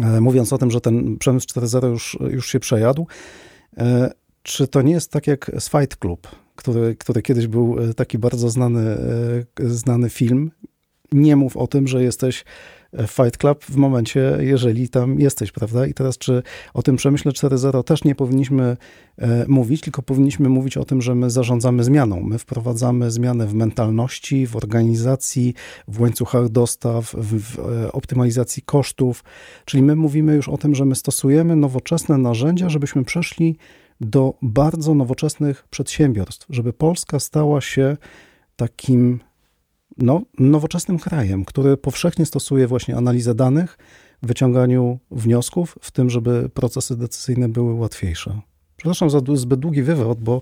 e, 0.01 0.21
mówiąc 0.21 0.53
o 0.53 0.59
tym, 0.59 0.71
że 0.71 0.81
ten 0.81 1.19
przemysł 1.19 1.47
4.0 1.47 1.91
już, 1.91 2.19
już 2.31 2.49
się 2.49 2.61
przejadł. 2.61 3.07
E, 3.77 4.11
czy 4.43 4.69
to 4.69 4.83
nie 4.83 4.93
jest 4.93 5.11
tak 5.11 5.27
jak 5.27 5.51
z 5.59 5.71
Fight 5.71 5.97
Club? 5.97 6.44
Który, 6.57 6.97
który 6.97 7.23
kiedyś 7.23 7.47
był 7.47 7.77
e, 7.79 7.95
taki 7.95 8.19
bardzo 8.19 8.51
znany, 8.51 8.81
e, 8.81 9.69
znany 9.69 10.11
film. 10.11 10.51
Nie 11.13 11.37
mów 11.37 11.57
o 11.57 11.67
tym, 11.67 11.89
że 11.89 12.03
jesteś 12.03 12.45
w 12.99 13.11
Fight 13.11 13.37
Club 13.37 13.65
w 13.65 13.77
momencie, 13.77 14.39
jeżeli 14.41 14.89
tam 14.89 15.21
jesteś, 15.21 15.53
prawda? 15.53 15.87
I 15.87 15.95
teraz, 15.95 16.19
czy 16.19 16.43
o 16.75 16.83
tym 16.83 16.97
przemyśle 16.97 17.33
4.0 17.33 17.85
też 17.85 18.05
nie 18.05 18.15
powinniśmy 18.15 18.77
e, 19.19 19.45
mówić, 19.49 19.81
tylko 19.81 20.03
powinniśmy 20.03 20.49
mówić 20.49 20.77
o 20.77 20.85
tym, 20.85 21.03
że 21.03 21.15
my 21.15 21.31
zarządzamy 21.31 21.85
zmianą. 21.85 22.21
My 22.21 22.39
wprowadzamy 22.39 23.11
zmianę 23.11 23.47
w 23.47 23.55
mentalności, 23.55 24.47
w 24.47 24.57
organizacji, 24.57 25.55
w 25.89 26.01
łańcuchach 26.01 26.49
dostaw, 26.49 27.15
w, 27.19 27.41
w 27.41 27.59
optymalizacji 27.93 28.63
kosztów. 28.63 29.25
Czyli 29.65 29.83
my 29.83 29.97
mówimy 29.97 30.35
już 30.35 30.49
o 30.49 30.59
tym, 30.59 30.75
że 30.75 30.85
my 30.85 30.95
stosujemy 30.95 31.57
nowoczesne 31.57 32.19
narzędzia, 32.19 32.69
żebyśmy 32.69 33.05
przeszli 33.05 33.57
do 34.05 34.35
bardzo 34.43 34.95
nowoczesnych 34.95 35.69
przedsiębiorstw, 35.71 36.47
żeby 36.51 36.73
Polska 36.73 37.21
stała 37.21 37.61
się 37.61 37.97
takim 38.57 39.21
no, 39.99 40.23
nowoczesnym 40.39 40.99
krajem, 40.99 41.45
który 41.45 41.77
powszechnie 41.77 42.27
stosuje 42.27 42.67
właśnie 42.67 42.97
analizę 42.97 43.35
danych, 43.35 43.79
wyciąganiu 44.23 44.99
wniosków, 45.11 45.79
w 45.81 45.91
tym, 45.91 46.11
żeby 46.11 46.49
procesy 46.55 46.97
decyzyjne 46.97 47.49
były 47.49 47.75
łatwiejsze. 47.75 48.41
Przepraszam 48.85 49.11
za 49.11 49.21
zbyt 49.35 49.61
długi 49.61 49.83
wywód, 49.83 50.21
bo... 50.21 50.41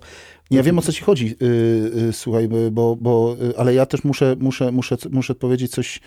Ja 0.51 0.63
wiem, 0.63 0.79
o 0.79 0.81
co 0.81 0.91
ci 0.91 1.03
chodzi, 1.03 1.35
yy, 1.39 1.91
yy, 1.95 2.13
słuchaj, 2.13 2.49
bo, 2.71 2.95
bo, 2.95 3.35
yy, 3.41 3.53
ale 3.57 3.73
ja 3.73 3.85
też 3.85 4.03
muszę, 4.03 4.35
muszę, 4.39 4.71
muszę, 4.71 4.97
muszę 5.11 5.35
powiedzieć 5.35 5.71
coś, 5.71 5.99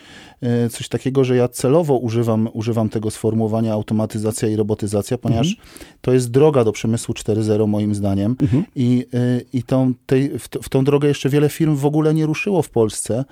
y, 0.66 0.68
coś 0.68 0.88
takiego, 0.88 1.24
że 1.24 1.36
ja 1.36 1.48
celowo 1.48 1.96
używam, 1.96 2.48
używam 2.52 2.88
tego 2.88 3.10
sformułowania 3.10 3.72
automatyzacja 3.72 4.48
i 4.48 4.56
robotyzacja, 4.56 5.18
ponieważ 5.18 5.46
mhm. 5.46 5.68
to 6.00 6.12
jest 6.12 6.30
droga 6.30 6.64
do 6.64 6.72
przemysłu 6.72 7.14
4.0 7.14 7.68
moim 7.68 7.94
zdaniem 7.94 8.36
mhm. 8.42 8.64
i, 8.76 9.06
y, 9.14 9.44
i 9.52 9.62
tą, 9.62 9.92
tej, 10.06 10.38
w, 10.38 10.48
w 10.62 10.68
tą 10.68 10.84
drogę 10.84 11.08
jeszcze 11.08 11.28
wiele 11.28 11.48
firm 11.48 11.76
w 11.76 11.86
ogóle 11.86 12.14
nie 12.14 12.26
ruszyło 12.26 12.62
w 12.62 12.70
Polsce. 12.70 13.24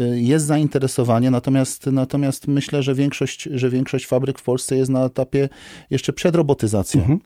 Y, 0.00 0.20
jest 0.20 0.46
zainteresowanie, 0.46 1.30
natomiast, 1.30 1.86
natomiast 1.86 2.48
myślę, 2.48 2.82
że 2.82 2.94
większość, 2.94 3.42
że 3.42 3.70
większość 3.70 4.06
fabryk 4.06 4.38
w 4.38 4.42
Polsce 4.42 4.76
jest 4.76 4.90
na 4.90 5.04
etapie 5.04 5.48
jeszcze 5.90 6.12
przed 6.12 6.36
robotyzacją. 6.36 7.00
Mhm. 7.00 7.18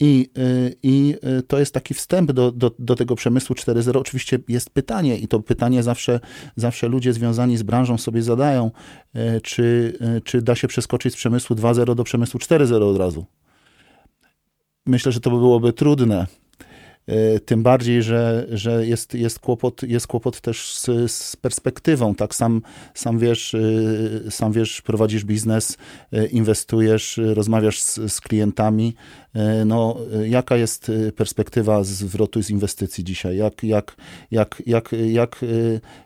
I, 0.00 0.30
y, 0.38 0.76
I 0.82 1.14
y, 1.38 1.42
to 1.42 1.58
jest 1.58 1.74
taki 1.74 1.94
wstęp 1.94 2.32
do, 2.32 2.52
do, 2.52 2.70
do 2.78 2.94
tego 2.94 3.14
przemysłu 3.14 3.56
4.0. 3.56 3.98
Oczywiście 3.98 4.38
jest 4.48 4.70
pytanie, 4.70 5.18
i 5.18 5.28
to 5.28 5.40
pytanie 5.40 5.82
zawsze, 5.82 6.20
zawsze 6.56 6.88
ludzie 6.88 7.12
związani 7.12 7.56
z 7.56 7.62
branżą 7.62 7.98
sobie 7.98 8.22
zadają, 8.22 8.70
y, 9.16 9.40
czy, 9.40 9.98
czy 10.24 10.42
da 10.42 10.54
się 10.54 10.68
przeskoczyć 10.68 11.14
z 11.14 11.16
przemysłu 11.16 11.56
2.0 11.56 11.94
do 11.94 12.04
przemysłu 12.04 12.40
4.0 12.40 12.82
od 12.82 12.96
razu. 12.96 13.26
Myślę, 14.86 15.12
że 15.12 15.20
to 15.20 15.30
byłoby 15.30 15.72
trudne. 15.72 16.26
E, 17.08 17.40
tym 17.40 17.62
bardziej, 17.62 18.02
że, 18.02 18.46
że 18.50 18.86
jest, 18.86 19.14
jest, 19.14 19.38
kłopot, 19.38 19.82
jest 19.82 20.06
kłopot 20.06 20.40
też 20.40 20.74
z, 20.74 21.12
z 21.12 21.36
perspektywą. 21.36 22.14
Tak, 22.14 22.34
sam, 22.34 22.62
sam, 22.94 23.18
wiesz, 23.18 23.54
e, 23.54 24.30
sam 24.30 24.52
wiesz, 24.52 24.82
prowadzisz 24.82 25.24
biznes, 25.24 25.76
e, 26.12 26.26
inwestujesz, 26.26 27.20
rozmawiasz 27.24 27.80
z, 27.82 28.12
z 28.12 28.20
klientami. 28.20 28.94
No, 29.66 29.96
jaka 30.24 30.56
jest 30.56 30.92
perspektywa 31.16 31.84
zwrotu 31.84 32.42
z 32.42 32.50
inwestycji 32.50 33.04
dzisiaj? 33.04 33.36
Jak, 33.36 33.64
jak, 33.64 33.96
jak, 34.30 34.62
jak, 34.66 34.90
jak, 35.08 35.44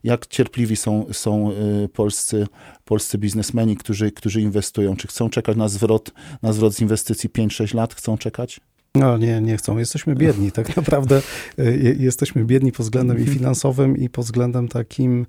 jak 0.04 0.26
cierpliwi 0.26 0.76
są, 0.76 1.06
są 1.12 1.52
polscy, 1.92 2.46
polscy 2.84 3.18
biznesmeni, 3.18 3.76
którzy, 3.76 4.12
którzy 4.12 4.40
inwestują? 4.40 4.96
Czy 4.96 5.08
chcą 5.08 5.30
czekać 5.30 5.56
na 5.56 5.68
zwrot, 5.68 6.12
na 6.42 6.52
zwrot 6.52 6.74
z 6.74 6.80
inwestycji 6.80 7.30
5-6 7.30 7.74
lat? 7.74 7.94
Chcą 7.94 8.18
czekać? 8.18 8.60
No 8.94 9.18
nie, 9.18 9.40
nie 9.40 9.56
chcą. 9.56 9.78
Jesteśmy 9.78 10.14
biedni. 10.14 10.52
Tak 10.52 10.76
naprawdę 10.76 11.22
e, 11.58 11.76
jesteśmy 11.98 12.44
biedni 12.44 12.72
pod 12.72 12.86
względem 12.86 13.18
i 13.18 13.26
finansowym, 13.26 13.96
i 13.96 14.08
pod 14.08 14.24
względem 14.24 14.68
takim, 14.68 15.26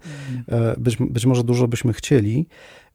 e, 0.48 0.76
być, 0.78 0.98
być 0.98 1.26
może 1.26 1.44
dużo 1.44 1.68
byśmy 1.68 1.94
chcieli. 1.94 2.48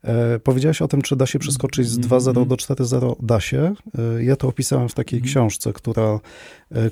E, 0.05 0.39
powiedziałeś 0.39 0.83
o 0.83 0.89
tym, 0.89 1.03
czy 1.03 1.17
da 1.17 1.27
się 1.27 1.39
przeskoczyć 1.39 1.89
z 1.89 1.99
2.0 1.99 2.47
do 2.47 2.57
4.0. 2.57 3.17
Da 3.21 3.41
się. 3.41 3.75
Ja 4.21 4.37
to 4.37 4.49
opisałem 4.49 4.89
w 4.89 4.95
takiej 4.95 5.23
książce, 5.23 5.73
która, 5.73 6.21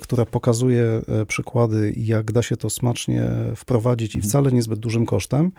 która 0.00 0.26
pokazuje 0.26 1.02
przykłady, 1.28 1.95
jak 1.97 2.33
da 2.33 2.42
się 2.42 2.56
to 2.56 2.71
smacznie 2.71 3.30
wprowadzić 3.56 4.14
i 4.14 4.21
wcale 4.21 4.52
niezbyt 4.52 4.78
dużym 4.78 5.06
kosztem. 5.06 5.52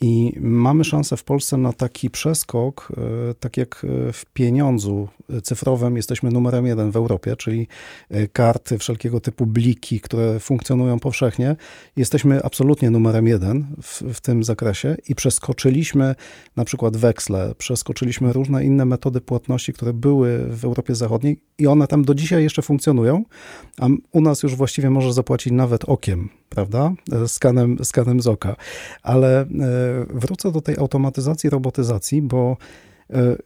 I 0.00 0.32
mamy 0.40 0.84
szansę 0.84 1.16
w 1.16 1.24
Polsce 1.24 1.56
na 1.56 1.72
taki 1.72 2.10
przeskok, 2.10 2.92
e, 3.30 3.34
tak 3.34 3.56
jak 3.56 3.84
e, 4.08 4.12
w 4.12 4.24
pieniądzu 4.32 5.08
cyfrowym 5.42 5.96
jesteśmy 5.96 6.30
numerem 6.30 6.66
jeden 6.66 6.90
w 6.90 6.96
Europie, 6.96 7.36
czyli 7.36 7.66
e, 8.10 8.28
karty, 8.28 8.78
wszelkiego 8.78 9.20
typu 9.20 9.46
bliki, 9.46 10.00
które 10.00 10.40
funkcjonują 10.40 10.98
powszechnie. 10.98 11.56
Jesteśmy 11.96 12.42
absolutnie 12.44 12.90
numerem 12.90 13.26
jeden 13.26 13.66
w, 13.82 14.02
w 14.14 14.20
tym 14.20 14.44
zakresie 14.44 14.96
i 15.08 15.14
przeskoczyliśmy 15.14 16.14
na 16.56 16.64
przykład 16.64 16.96
weksle, 16.96 17.54
przeskoczyliśmy 17.58 18.32
różne 18.32 18.64
inne 18.64 18.84
metody 18.84 19.20
płatności, 19.20 19.72
które 19.72 19.92
były 19.92 20.38
w 20.38 20.64
Europie 20.64 20.94
Zachodniej 20.94 21.40
i 21.58 21.66
one 21.66 21.86
tam 21.86 22.04
do 22.04 22.14
dzisiaj 22.14 22.42
jeszcze 22.42 22.62
funkcjonują, 22.62 23.24
a 23.80 23.86
u 24.12 24.20
nas 24.20 24.42
już 24.42 24.56
właściwie 24.56 24.90
może 24.90 25.12
zapłacić 25.12 25.52
nawet 25.52 25.84
okiem, 25.84 26.28
prawda? 26.48 26.92
Skanem, 27.26 27.84
skanem 27.84 28.20
z 28.20 28.26
oka. 28.26 28.56
Ale 29.02 29.46
wrócę 30.10 30.52
do 30.52 30.60
tej 30.60 30.76
automatyzacji, 30.76 31.50
robotyzacji, 31.50 32.22
bo 32.22 32.56
e, 33.10 33.36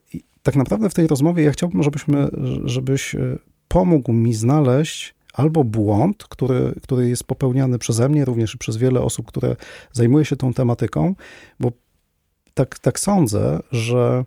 tak 0.43 0.57
naprawdę 0.57 0.91
w 0.91 0.95
tej 0.95 1.07
rozmowie 1.07 1.45
ja 1.45 1.51
chciałbym, 1.51 1.83
żebyśmy, 1.83 2.29
żebyś 2.65 3.15
e, 3.15 3.39
pomógł 3.69 4.13
mi 4.13 4.35
znaleźć 4.35 5.15
albo 5.33 5.65
błąd, 5.65 6.25
który, 6.25 6.75
który 6.83 7.09
jest 7.09 7.25
popełniany 7.25 7.79
przeze 7.79 8.09
mnie, 8.09 8.25
również 8.25 8.57
przez 8.57 8.77
wiele 8.77 9.01
osób, 9.01 9.27
które 9.27 9.57
zajmuje 9.93 10.25
się 10.25 10.37
tą 10.37 10.53
tematyką, 10.53 11.15
bo 11.61 11.73
tak, 12.55 12.79
tak 12.79 13.01
sądzę, 13.01 13.61
że 13.73 14.25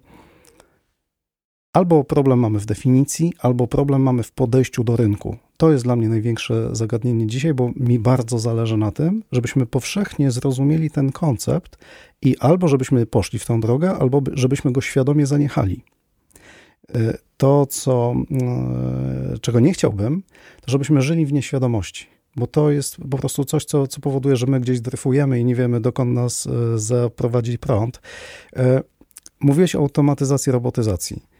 albo 1.75 2.03
problem 2.03 2.39
mamy 2.39 2.59
w 2.59 2.65
definicji, 2.65 3.33
albo 3.39 3.67
problem 3.67 4.01
mamy 4.01 4.23
w 4.23 4.31
podejściu 4.31 4.83
do 4.83 4.95
rynku. 4.95 5.37
To 5.57 5.71
jest 5.71 5.83
dla 5.83 5.95
mnie 5.95 6.09
największe 6.09 6.75
zagadnienie 6.75 7.27
dzisiaj, 7.27 7.53
bo 7.53 7.71
mi 7.75 7.99
bardzo 7.99 8.39
zależy 8.39 8.77
na 8.77 8.91
tym, 8.91 9.23
żebyśmy 9.31 9.65
powszechnie 9.65 10.31
zrozumieli 10.31 10.91
ten 10.91 11.11
koncept 11.11 11.77
i 12.21 12.37
albo 12.37 12.67
żebyśmy 12.67 13.05
poszli 13.05 13.39
w 13.39 13.45
tą 13.45 13.59
drogę, 13.59 13.93
albo 13.93 14.21
żebyśmy 14.33 14.71
go 14.71 14.81
świadomie 14.81 15.25
zaniechali. 15.25 15.83
E, 16.95 17.17
to, 17.37 17.65
co, 17.65 18.15
e, 19.33 19.37
czego 19.41 19.59
nie 19.59 19.73
chciałbym, 19.73 20.23
to 20.61 20.71
żebyśmy 20.71 21.01
żyli 21.01 21.25
w 21.25 21.33
nieświadomości, 21.33 22.07
bo 22.35 22.47
to 22.47 22.71
jest 22.71 22.97
po 23.11 23.17
prostu 23.17 23.45
coś, 23.45 23.65
co, 23.65 23.87
co 23.87 24.01
powoduje, 24.01 24.35
że 24.35 24.45
my 24.45 24.59
gdzieś 24.59 24.81
dryfujemy 24.81 25.39
i 25.39 25.45
nie 25.45 25.55
wiemy, 25.55 25.81
dokąd 25.81 26.13
nas 26.13 26.47
e, 26.47 26.79
zaprowadzi 26.79 27.57
prąd. 27.57 28.01
Mówiłeś 29.39 29.75
o 29.75 29.79
automatyzacji, 29.79 30.51
robotyzacji. 30.51 31.34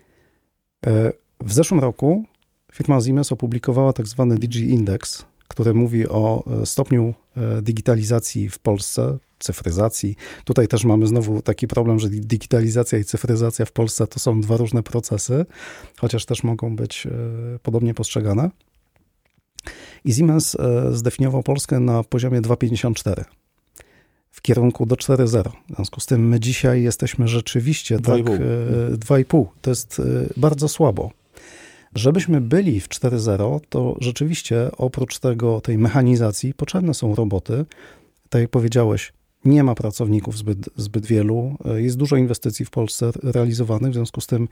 W 1.43 1.53
zeszłym 1.53 1.79
roku 1.79 2.25
firma 2.71 3.01
Siemens 3.01 3.31
opublikowała 3.31 3.93
tak 3.93 4.07
zwany 4.07 4.37
Digi 4.37 4.69
Index, 4.69 5.25
który 5.47 5.73
mówi 5.73 6.07
o 6.07 6.43
e, 6.61 6.65
stopniu 6.65 7.13
e, 7.37 7.61
digitalizacji 7.61 8.49
w 8.49 8.59
Polsce, 8.59 9.17
cyfryzacji. 9.39 10.15
Tutaj 10.45 10.67
też 10.67 10.85
mamy 10.85 11.07
znowu 11.07 11.41
taki 11.41 11.67
problem, 11.67 11.99
że 11.99 12.09
digitalizacja 12.09 12.97
i 12.97 13.03
cyfryzacja 13.03 13.65
w 13.65 13.71
Polsce 13.71 14.07
to 14.07 14.19
są 14.19 14.41
dwa 14.41 14.57
różne 14.57 14.83
procesy, 14.83 15.45
chociaż 15.97 16.25
też 16.25 16.43
mogą 16.43 16.75
być 16.75 17.07
podobnie 17.63 17.93
postrzegane. 17.93 18.49
I 20.05 20.13
Siemens 20.13 20.57
zdefiniował 20.91 21.43
Polskę 21.43 21.79
na 21.79 22.03
poziomie 22.03 22.41
2,54 22.41 23.23
w 24.35 24.41
kierunku 24.41 24.85
do 24.85 24.95
4.0. 24.95 25.51
W 25.69 25.75
związku 25.75 25.99
z 25.99 26.05
tym 26.05 26.27
my 26.27 26.39
dzisiaj 26.39 26.83
jesteśmy 26.83 27.27
rzeczywiście 27.27 27.97
2,5. 27.97 28.23
tak 28.23 28.39
2,5. 28.99 29.45
To 29.61 29.71
jest 29.71 30.01
bardzo 30.37 30.67
słabo. 30.67 31.11
Żebyśmy 31.95 32.41
byli 32.41 32.81
w 32.81 32.89
4.0, 32.89 33.59
to 33.69 33.97
rzeczywiście 34.01 34.69
oprócz 34.77 35.19
tego, 35.19 35.61
tej 35.61 35.77
mechanizacji 35.77 36.53
potrzebne 36.53 36.93
są 36.93 37.15
roboty. 37.15 37.65
Tak 38.29 38.41
jak 38.41 38.49
powiedziałeś, 38.49 39.13
nie 39.45 39.63
ma 39.63 39.75
pracowników 39.75 40.37
zbyt, 40.37 40.69
zbyt 40.75 41.05
wielu. 41.05 41.57
Jest 41.75 41.97
dużo 41.97 42.15
inwestycji 42.15 42.65
w 42.65 42.69
Polsce 42.69 43.11
realizowanych, 43.23 43.91
w 43.91 43.93
związku 43.93 44.21
z 44.21 44.27
tym 44.27 44.47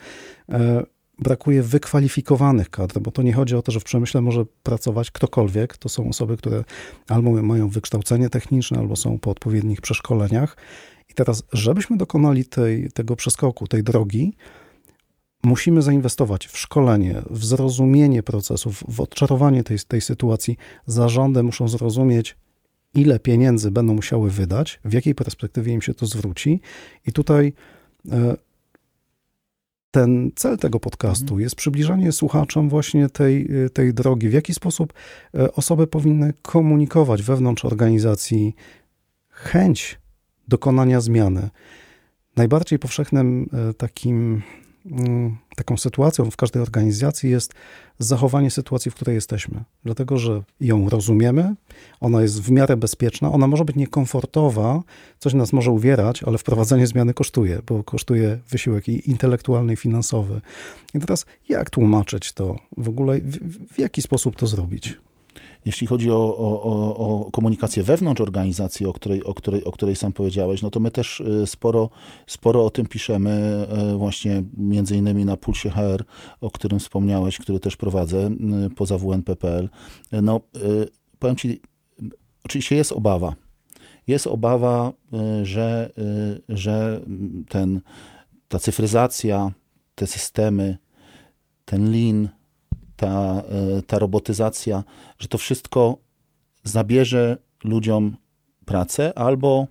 e, 0.50 0.84
brakuje 1.20 1.64
wykwalifikowanych 1.64 2.70
kadr, 2.70 3.00
bo 3.00 3.12
to 3.12 3.22
nie 3.22 3.34
chodzi 3.34 3.56
o 3.56 3.62
to, 3.62 3.72
że 3.72 3.80
w 3.80 3.84
przemyśle 3.84 4.22
może 4.22 4.46
pracować 4.64 5.12
ktokolwiek. 5.12 5.78
To 5.78 5.90
są 5.90 6.10
osoby, 6.10 6.38
które 6.38 6.64
albo 7.08 7.32
mają 7.32 7.70
wykształcenie 7.70 8.30
techniczne, 8.30 8.80
albo 8.80 8.96
są 8.96 9.20
po 9.20 9.32
odpowiednich 9.32 9.82
przeszkoleniach. 9.82 10.58
I 11.10 11.14
teraz, 11.14 11.44
żebyśmy 11.54 11.98
dokonali 11.98 12.46
tej, 12.46 12.92
tego 12.92 13.16
przeskoku, 13.16 13.68
tej 13.68 13.84
drogi, 13.84 14.36
musimy 15.44 15.82
zainwestować 15.82 16.48
w 16.48 16.58
szkolenie, 16.58 17.22
w 17.30 17.46
zrozumienie 17.46 18.24
procesów, 18.24 18.84
w 18.88 19.02
odczarowanie 19.02 19.64
tej, 19.64 19.80
tej 19.80 20.02
sytuacji. 20.02 20.58
Zarządy 20.86 21.44
muszą 21.44 21.68
zrozumieć, 21.68 22.38
ile 22.94 23.20
pieniędzy 23.20 23.72
będą 23.72 23.94
musiały 23.94 24.30
wydać, 24.30 24.80
w 24.86 24.94
jakiej 24.94 25.16
perspektywie 25.16 25.74
im 25.74 25.82
się 25.82 25.94
to 25.94 26.06
zwróci. 26.06 26.62
I 27.08 27.12
tutaj 27.12 27.54
e, 28.12 28.36
ten 29.94 30.32
cel 30.36 30.58
tego 30.58 30.80
podcastu 30.80 31.24
mhm. 31.24 31.42
jest 31.42 31.56
przybliżanie 31.56 32.12
słuchaczom 32.12 32.70
właśnie 32.70 33.10
tej, 33.10 33.50
tej 33.74 33.94
drogi, 33.94 34.30
w 34.30 34.34
jaki 34.34 34.54
sposób 34.54 34.94
e, 35.38 35.54
osoby 35.54 35.88
powinny 35.88 36.34
komunikować 36.42 37.22
wewnątrz 37.22 37.66
organizacji 37.66 38.56
chęć 39.30 40.00
dokonania 40.48 41.02
zmiany. 41.02 41.50
Najbardziej 42.36 42.80
powszechnym 42.80 43.50
e, 43.70 43.74
takim 43.74 44.42
taką 45.56 45.78
sytuacją 45.78 46.32
w 46.32 46.36
każdej 46.36 46.62
organizacji 46.62 47.30
jest 47.30 47.54
zachowanie 48.00 48.52
sytuacji, 48.52 48.92
w 48.92 48.96
której 48.96 49.16
jesteśmy. 49.16 49.64
Dlatego, 49.84 50.18
że 50.18 50.44
ją 50.60 50.90
rozumiemy, 50.90 51.56
ona 52.00 52.22
jest 52.22 52.42
w 52.42 52.52
miarę 52.52 52.78
bezpieczna, 52.78 53.32
ona 53.32 53.48
może 53.48 53.66
być 53.66 53.76
niekomfortowa, 53.76 54.84
coś 55.20 55.34
nas 55.34 55.54
może 55.54 55.72
uwierać, 55.72 56.24
ale 56.24 56.38
wprowadzenie 56.38 56.88
zmiany 56.88 57.14
kosztuje, 57.14 57.62
bo 57.68 57.84
kosztuje 57.84 58.40
wysiłek 58.50 58.90
i 58.90 59.10
intelektualny, 59.10 59.74
i 59.74 59.76
finansowy. 59.76 60.42
I 60.94 61.00
teraz 61.00 61.26
jak 61.50 61.70
tłumaczyć 61.70 62.34
to 62.34 62.56
w 62.78 62.90
ogóle, 62.90 63.20
w, 63.20 63.74
w 63.74 63.80
jaki 63.80 64.02
sposób 64.02 64.36
to 64.36 64.48
zrobić? 64.48 64.98
Jeśli 65.66 65.88
chodzi 65.88 66.12
o, 66.12 66.38
o, 66.38 66.98
o, 66.98 67.32
komunikację 67.32 67.84
wewnątrz 67.84 68.22
organizacji, 68.22 68.86
o 68.86 68.94
której, 68.94 69.24
o, 69.24 69.34
której, 69.34 69.64
o 69.64 69.72
której 69.72 69.96
sam 69.96 70.14
powiedziałeś, 70.14 70.62
no 70.62 70.70
to 70.70 70.80
my 70.80 70.92
też 70.92 71.20
y, 71.20 71.48
sporo, 71.48 71.90
sporo 72.28 72.66
o 72.66 72.70
tym 72.70 72.86
piszemy, 72.86 73.68
y, 73.94 73.98
właśnie 73.98 74.44
między 74.58 74.98
innymi 74.98 75.26
na 75.26 75.38
Pulsie 75.38 75.70
HR, 75.70 76.04
o 76.42 76.52
którym 76.52 76.80
wspomniałeś, 76.80 77.38
który 77.38 77.60
też 77.60 77.76
prowadzę 77.76 78.30
y, 78.66 78.70
poza 78.70 78.98
WNP.pl. 78.98 79.70
No, 80.12 80.42
powiem 81.20 81.36
Ci, 81.36 81.62
oczywiście 82.44 82.76
jest 82.76 82.92
obawa. 82.92 83.36
Jest 84.08 84.28
obawa, 84.28 84.94
że, 85.44 85.90
że 86.50 87.02
ten, 87.50 87.82
ta 88.48 88.60
cyfryzacja, 88.60 89.52
te 89.96 90.08
systemy, 90.08 90.78
ten 91.66 91.92
lean, 91.92 92.30
ta, 92.96 93.44
e, 93.78 93.82
ta 93.82 94.00
robotyzacja, 94.00 94.84
że 95.20 95.28
to 95.28 95.38
wszystko 95.38 95.98
zabierze 96.64 97.38
ludziom 97.64 98.16
pracę 98.66 99.18
albo, 99.18 99.68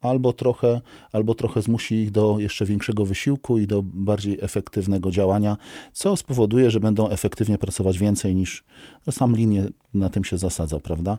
albo, 0.00 0.32
trochę, 0.32 0.80
albo 1.12 1.34
trochę 1.34 1.62
zmusi 1.62 1.94
ich 1.94 2.10
do 2.10 2.36
jeszcze 2.38 2.64
większego 2.64 3.06
wysiłku 3.06 3.58
i 3.58 3.66
do 3.66 3.82
bardziej 3.82 4.38
efektywnego 4.40 5.10
działania, 5.10 5.56
co 5.92 6.16
spowoduje, 6.16 6.70
że 6.70 6.80
będą 6.80 7.08
efektywnie 7.08 7.58
pracować 7.58 7.98
więcej 7.98 8.34
niż 8.34 8.64
no 9.06 9.12
sam 9.12 9.36
linie 9.36 9.66
na 9.94 10.08
tym 10.10 10.24
się 10.24 10.38
zasadza, 10.38 10.80
prawda? 10.80 11.18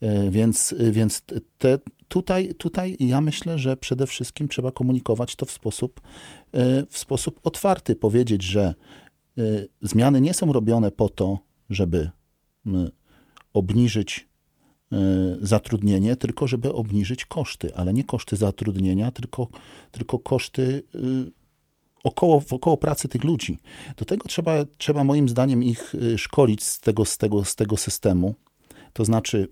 E, 0.00 0.30
więc, 0.30 0.74
więc 0.90 1.22
te, 1.58 1.78
tutaj, 2.08 2.54
tutaj 2.54 2.96
ja 3.00 3.20
myślę, 3.20 3.58
że 3.58 3.76
przede 3.76 4.06
wszystkim 4.06 4.48
trzeba 4.48 4.72
komunikować 4.72 5.36
to 5.36 5.46
w 5.46 5.50
sposób, 5.50 6.00
e, 6.52 6.86
w 6.86 6.98
sposób 6.98 7.40
otwarty, 7.44 7.96
powiedzieć, 7.96 8.42
że 8.42 8.74
zmiany 9.82 10.20
nie 10.20 10.34
są 10.34 10.52
robione 10.52 10.90
po 10.90 11.08
to, 11.08 11.38
żeby 11.70 12.10
y, 12.66 12.70
obniżyć 13.52 14.28
y, 14.92 14.96
zatrudnienie, 15.40 16.16
tylko 16.16 16.46
żeby 16.46 16.72
obniżyć 16.72 17.24
koszty, 17.24 17.74
ale 17.74 17.94
nie 17.94 18.04
koszty 18.04 18.36
zatrudnienia, 18.36 19.10
tylko, 19.10 19.48
tylko 19.90 20.18
koszty 20.18 20.82
około, 22.04 22.42
około 22.50 22.76
pracy 22.76 23.08
tych 23.08 23.24
ludzi. 23.24 23.58
Do 23.96 24.04
tego 24.04 24.28
trzeba, 24.28 24.52
trzeba 24.78 25.04
moim 25.04 25.28
zdaniem 25.28 25.62
ich 25.62 25.94
szkolić 26.16 26.62
z 26.64 26.80
tego, 26.80 27.04
z 27.04 27.18
tego, 27.18 27.44
z 27.44 27.54
tego 27.54 27.76
systemu. 27.76 28.34
To 28.92 29.04
znaczy 29.04 29.48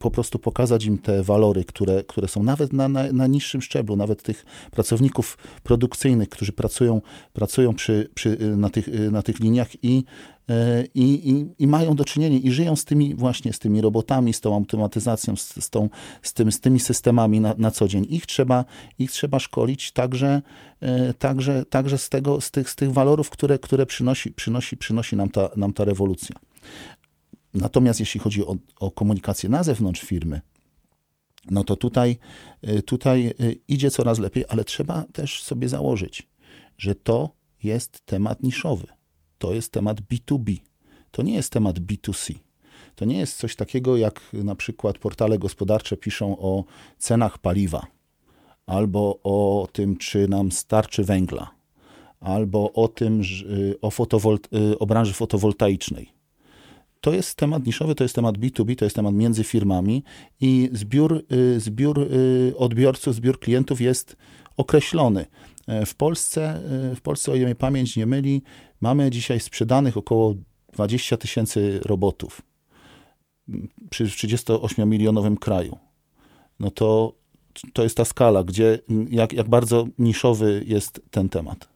po 0.00 0.10
prostu 0.10 0.38
pokazać 0.38 0.84
im 0.84 0.98
te 0.98 1.22
walory, 1.22 1.64
które, 1.64 2.04
które 2.04 2.28
są 2.28 2.42
nawet 2.42 2.72
na, 2.72 2.88
na, 2.88 3.12
na 3.12 3.26
niższym 3.26 3.62
szczeblu, 3.62 3.96
nawet 3.96 4.22
tych 4.22 4.44
pracowników 4.70 5.38
produkcyjnych, 5.62 6.28
którzy 6.28 6.52
pracują, 6.52 7.00
pracują 7.32 7.74
przy, 7.74 8.10
przy, 8.14 8.38
na, 8.56 8.70
tych, 8.70 8.88
na 9.10 9.22
tych 9.22 9.40
liniach 9.40 9.84
i, 9.84 10.04
e, 10.48 10.84
i, 10.94 11.30
i, 11.30 11.46
i, 11.58 11.66
mają 11.66 11.94
do 11.94 12.04
czynienia 12.04 12.38
i 12.38 12.50
żyją 12.50 12.76
z 12.76 12.84
tymi 12.84 13.14
właśnie 13.14 13.52
z 13.52 13.58
tymi 13.58 13.80
robotami, 13.80 14.32
z 14.32 14.40
tą 14.40 14.54
automatyzacją, 14.54 15.36
z, 15.36 15.64
z, 15.64 15.70
tą, 15.70 15.88
z, 16.22 16.32
tym, 16.32 16.52
z 16.52 16.60
tymi 16.60 16.80
systemami 16.80 17.40
na, 17.40 17.54
na 17.58 17.70
co 17.70 17.88
dzień. 17.88 18.06
Ich 18.10 18.26
trzeba, 18.26 18.64
ich 18.98 19.10
trzeba 19.10 19.38
szkolić 19.38 19.92
także, 19.92 20.42
także, 21.18 21.64
także 21.64 21.98
z, 21.98 22.08
tego, 22.08 22.40
z, 22.40 22.50
tych, 22.50 22.70
z 22.70 22.76
tych 22.76 22.92
walorów, 22.92 23.30
które, 23.30 23.58
które 23.58 23.86
przynosi, 23.86 24.32
przynosi, 24.32 24.76
przynosi 24.76 25.16
nam, 25.16 25.28
ta, 25.28 25.50
nam 25.56 25.72
ta 25.72 25.84
rewolucja. 25.84 26.36
Natomiast 27.54 28.00
jeśli 28.00 28.20
chodzi 28.20 28.46
o, 28.46 28.56
o 28.80 28.90
komunikację 28.90 29.48
na 29.48 29.62
zewnątrz 29.62 30.00
firmy, 30.00 30.40
no 31.50 31.64
to 31.64 31.76
tutaj, 31.76 32.18
y, 32.68 32.82
tutaj 32.82 33.34
y, 33.40 33.60
idzie 33.68 33.90
coraz 33.90 34.18
lepiej, 34.18 34.44
ale 34.48 34.64
trzeba 34.64 35.04
też 35.12 35.42
sobie 35.42 35.68
założyć, 35.68 36.28
że 36.78 36.94
to 36.94 37.30
jest 37.62 38.06
temat 38.06 38.42
niszowy. 38.42 38.86
To 39.38 39.52
jest 39.54 39.72
temat 39.72 40.00
B2B. 40.00 40.56
To 41.10 41.22
nie 41.22 41.34
jest 41.34 41.52
temat 41.52 41.78
B2C. 41.78 42.34
To 42.94 43.04
nie 43.04 43.18
jest 43.18 43.36
coś 43.36 43.56
takiego, 43.56 43.96
jak 43.96 44.20
na 44.32 44.54
przykład 44.54 44.98
portale 44.98 45.38
gospodarcze 45.38 45.96
piszą 45.96 46.38
o 46.38 46.64
cenach 46.98 47.38
paliwa, 47.38 47.86
albo 48.66 49.20
o 49.22 49.68
tym, 49.72 49.96
czy 49.96 50.28
nam 50.28 50.52
starczy 50.52 51.04
węgla, 51.04 51.50
albo 52.20 52.72
o 52.72 52.88
tym, 52.88 53.22
y, 53.50 53.74
o, 53.82 53.90
o 54.78 54.86
branży 54.86 55.12
fotowoltaicznej 55.12 56.19
to 57.00 57.12
jest 57.12 57.34
temat 57.34 57.66
niszowy, 57.66 57.94
to 57.94 58.04
jest 58.04 58.14
temat 58.14 58.38
B2B, 58.38 58.76
to 58.76 58.84
jest 58.84 58.96
temat 58.96 59.14
między 59.14 59.44
firmami 59.44 60.04
i 60.40 60.70
zbiór, 60.72 61.24
y, 61.32 61.60
zbiór 61.60 61.98
y, 62.00 62.52
odbiorców, 62.56 63.14
zbiór 63.14 63.40
klientów 63.40 63.80
jest 63.80 64.16
określony. 64.56 65.26
E, 65.66 65.86
w 65.86 65.94
Polsce, 65.94 66.60
y, 66.92 66.96
w 66.96 67.00
Polsce, 67.00 67.32
o 67.32 67.34
ile 67.34 67.44
mnie 67.44 67.54
pamięć 67.54 67.96
nie 67.96 68.06
myli, 68.06 68.42
mamy 68.80 69.10
dzisiaj 69.10 69.40
sprzedanych 69.40 69.96
około 69.96 70.34
20 70.72 71.16
tysięcy 71.16 71.80
robotów 71.84 72.42
przy 73.90 74.04
38-milionowym 74.04 75.36
kraju. 75.36 75.78
No 76.60 76.70
to, 76.70 77.14
to 77.72 77.82
jest 77.82 77.96
ta 77.96 78.04
skala, 78.04 78.44
gdzie 78.44 78.78
jak, 79.10 79.32
jak 79.32 79.48
bardzo 79.48 79.86
niszowy 79.98 80.64
jest 80.66 81.00
ten 81.10 81.28
temat. 81.28 81.68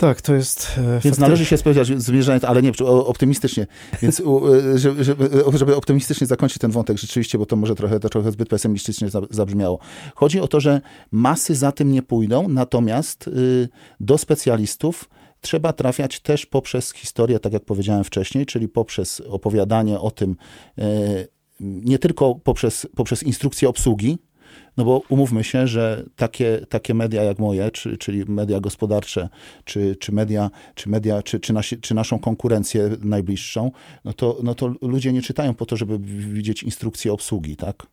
Tak, 0.00 0.22
to 0.22 0.34
jest. 0.34 0.78
E, 0.78 1.00
Więc 1.00 1.18
należy 1.18 1.44
się 1.44 1.56
spodziewać 1.56 2.02
zmierzając, 2.02 2.44
ale 2.44 2.62
nie, 2.62 2.72
optymistycznie. 2.86 3.66
Więc 4.02 4.20
e, 4.20 4.78
żeby, 4.78 5.04
żeby, 5.58 5.76
optymistycznie 5.76 6.26
zakończyć 6.26 6.58
ten 6.58 6.70
wątek 6.70 6.98
rzeczywiście, 6.98 7.38
bo 7.38 7.46
to 7.46 7.56
może 7.56 7.74
trochę, 7.74 8.00
to 8.00 8.08
trochę 8.08 8.32
zbyt 8.32 8.48
pesymistycznie 8.48 9.08
zabrzmiało. 9.30 9.78
Chodzi 10.14 10.40
o 10.40 10.48
to, 10.48 10.60
że 10.60 10.80
masy 11.10 11.54
za 11.54 11.72
tym 11.72 11.92
nie 11.92 12.02
pójdą, 12.02 12.48
natomiast 12.48 13.28
y, 13.28 13.68
do 14.00 14.18
specjalistów 14.18 15.08
trzeba 15.40 15.72
trafiać 15.72 16.20
też 16.20 16.46
poprzez 16.46 16.92
historię, 16.92 17.40
tak 17.40 17.52
jak 17.52 17.64
powiedziałem 17.64 18.04
wcześniej, 18.04 18.46
czyli 18.46 18.68
poprzez 18.68 19.20
opowiadanie 19.20 20.00
o 20.00 20.10
tym, 20.10 20.36
e, 20.78 20.84
nie 21.60 21.98
tylko 21.98 22.34
poprzez, 22.34 22.86
poprzez 22.96 23.22
instrukcję 23.22 23.68
obsługi, 23.68 24.18
No 24.76 24.84
bo 24.84 25.02
umówmy 25.08 25.44
się, 25.44 25.66
że 25.66 26.04
takie, 26.16 26.66
takie 26.68 26.94
media 26.94 27.22
jak 27.22 27.38
moje, 27.38 27.70
czy, 27.70 27.98
czyli 27.98 28.24
media 28.24 28.60
gospodarcze, 28.60 29.28
czy, 29.64 29.96
czy 29.96 30.12
media, 30.12 30.50
czy, 30.74 30.88
media 30.88 31.22
czy, 31.22 31.40
czy, 31.40 31.52
nasi, 31.52 31.80
czy 31.80 31.94
naszą 31.94 32.18
konkurencję 32.18 32.90
najbliższą, 33.00 33.70
no 34.04 34.12
to, 34.12 34.38
no 34.42 34.54
to 34.54 34.74
ludzie 34.82 35.12
nie 35.12 35.22
czytają 35.22 35.54
po 35.54 35.66
to, 35.66 35.76
żeby 35.76 35.98
widzieć 36.32 36.62
instrukcję 36.62 37.12
obsługi, 37.12 37.56
tak? 37.56 37.86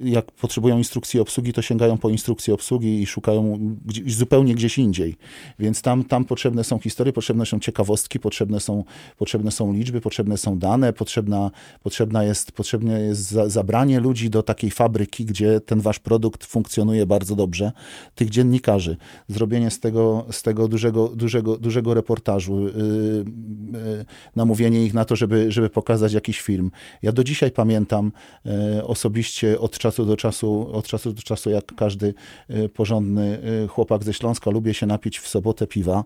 Jak 0.00 0.32
potrzebują 0.32 0.78
instrukcji 0.78 1.20
obsługi, 1.20 1.52
to 1.52 1.62
sięgają 1.62 1.98
po 1.98 2.10
instrukcję 2.10 2.54
obsługi 2.54 3.02
i 3.02 3.06
szukają 3.06 3.76
zupełnie 4.06 4.54
gdzieś 4.54 4.78
indziej. 4.78 5.16
Więc 5.58 5.82
tam, 5.82 6.04
tam 6.04 6.24
potrzebne 6.24 6.64
są 6.64 6.78
historie, 6.78 7.12
potrzebne 7.12 7.46
są 7.46 7.60
ciekawostki, 7.60 8.20
potrzebne 8.20 8.60
są, 8.60 8.84
potrzebne 9.16 9.50
są 9.50 9.72
liczby, 9.72 10.00
potrzebne 10.00 10.36
są 10.36 10.58
dane, 10.58 10.92
potrzebna, 10.92 11.50
potrzebna 11.82 12.24
jest, 12.24 12.52
potrzebne 12.52 13.00
jest 13.00 13.30
za, 13.30 13.48
zabranie 13.48 14.00
ludzi 14.00 14.30
do 14.30 14.42
takiej 14.42 14.70
fabryki, 14.70 15.24
gdzie 15.24 15.60
ten 15.60 15.80
wasz 15.80 15.98
produkt 15.98 16.44
funkcjonuje 16.44 17.06
bardzo 17.06 17.36
dobrze, 17.36 17.72
tych 18.14 18.30
dziennikarzy, 18.30 18.96
zrobienie 19.28 19.70
z 19.70 19.80
tego, 19.80 20.26
z 20.30 20.42
tego 20.42 20.68
dużego, 20.68 21.08
dużego, 21.08 21.56
dużego 21.56 21.94
reportażu, 21.94 22.60
yy, 22.60 22.72
yy, 22.72 24.04
namówienie 24.36 24.84
ich 24.84 24.94
na 24.94 25.04
to, 25.04 25.16
żeby, 25.16 25.52
żeby 25.52 25.70
pokazać 25.70 26.12
jakiś 26.12 26.40
film. 26.40 26.70
Ja 27.02 27.12
do 27.12 27.24
dzisiaj 27.24 27.50
pamiętam 27.50 28.12
yy, 28.44 28.86
osobiście 28.86 29.60
od 29.60 29.81
czasu 29.82 30.04
do 30.04 30.16
czasu, 30.16 30.68
od 30.72 30.86
czasu 30.86 31.12
do 31.12 31.22
czasu, 31.22 31.50
jak 31.50 31.74
każdy 31.74 32.14
y, 32.50 32.68
porządny 32.68 33.38
y, 33.64 33.68
chłopak 33.68 34.04
ze 34.04 34.12
Śląska, 34.12 34.50
lubię 34.50 34.74
się 34.74 34.86
napić 34.86 35.18
w 35.18 35.28
sobotę 35.28 35.66
piwa. 35.66 36.04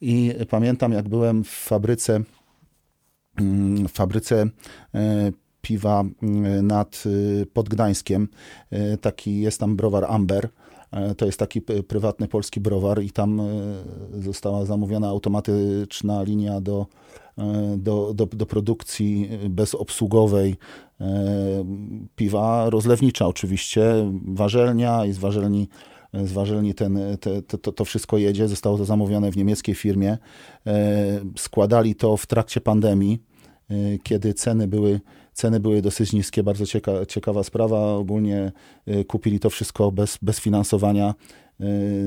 I 0.00 0.34
pamiętam, 0.50 0.92
jak 0.92 1.08
byłem 1.08 1.44
w 1.44 1.48
fabryce, 1.48 2.20
mm, 3.38 3.88
w 3.88 3.92
fabryce 3.92 4.42
y, 4.44 4.48
piwa 5.60 6.04
nad 6.62 7.04
pod 7.52 7.68
Gdańskiem. 7.68 8.28
Taki 9.00 9.40
jest 9.40 9.60
tam 9.60 9.76
browar 9.76 10.04
Amber. 10.08 10.48
To 11.16 11.26
jest 11.26 11.38
taki 11.38 11.60
prywatny 11.62 12.28
polski 12.28 12.60
browar 12.60 13.02
i 13.02 13.10
tam 13.10 13.40
została 14.12 14.64
zamówiona 14.64 15.08
automatyczna 15.08 16.22
linia 16.22 16.60
do, 16.60 16.86
do, 17.76 18.14
do, 18.14 18.26
do 18.26 18.46
produkcji 18.46 19.30
bezobsługowej 19.48 20.56
E, 21.00 21.64
piwa, 22.16 22.70
rozlewnicza 22.70 23.26
oczywiście, 23.26 24.10
warzelnia 24.26 25.04
i 25.04 25.12
z 25.12 25.18
warzelni 25.18 25.68
z 26.14 26.32
warzelni 26.32 26.74
ten, 26.74 26.98
te, 27.20 27.42
to, 27.42 27.72
to 27.72 27.84
wszystko 27.84 28.18
jedzie. 28.18 28.48
Zostało 28.48 28.78
to 28.78 28.84
zamówione 28.84 29.30
w 29.30 29.36
niemieckiej 29.36 29.74
firmie. 29.74 30.18
E, 30.66 31.20
składali 31.36 31.94
to 31.94 32.16
w 32.16 32.26
trakcie 32.26 32.60
pandemii, 32.60 33.22
e, 33.70 33.74
kiedy 34.02 34.34
ceny 34.34 34.68
były, 34.68 35.00
ceny 35.32 35.60
były 35.60 35.82
dosyć 35.82 36.12
niskie. 36.12 36.42
Bardzo 36.42 36.66
cieka, 36.66 37.06
ciekawa 37.08 37.42
sprawa. 37.42 37.94
Ogólnie 37.94 38.52
kupili 39.06 39.40
to 39.40 39.50
wszystko 39.50 39.92
bez, 39.92 40.18
bez 40.22 40.40
finansowania 40.40 41.14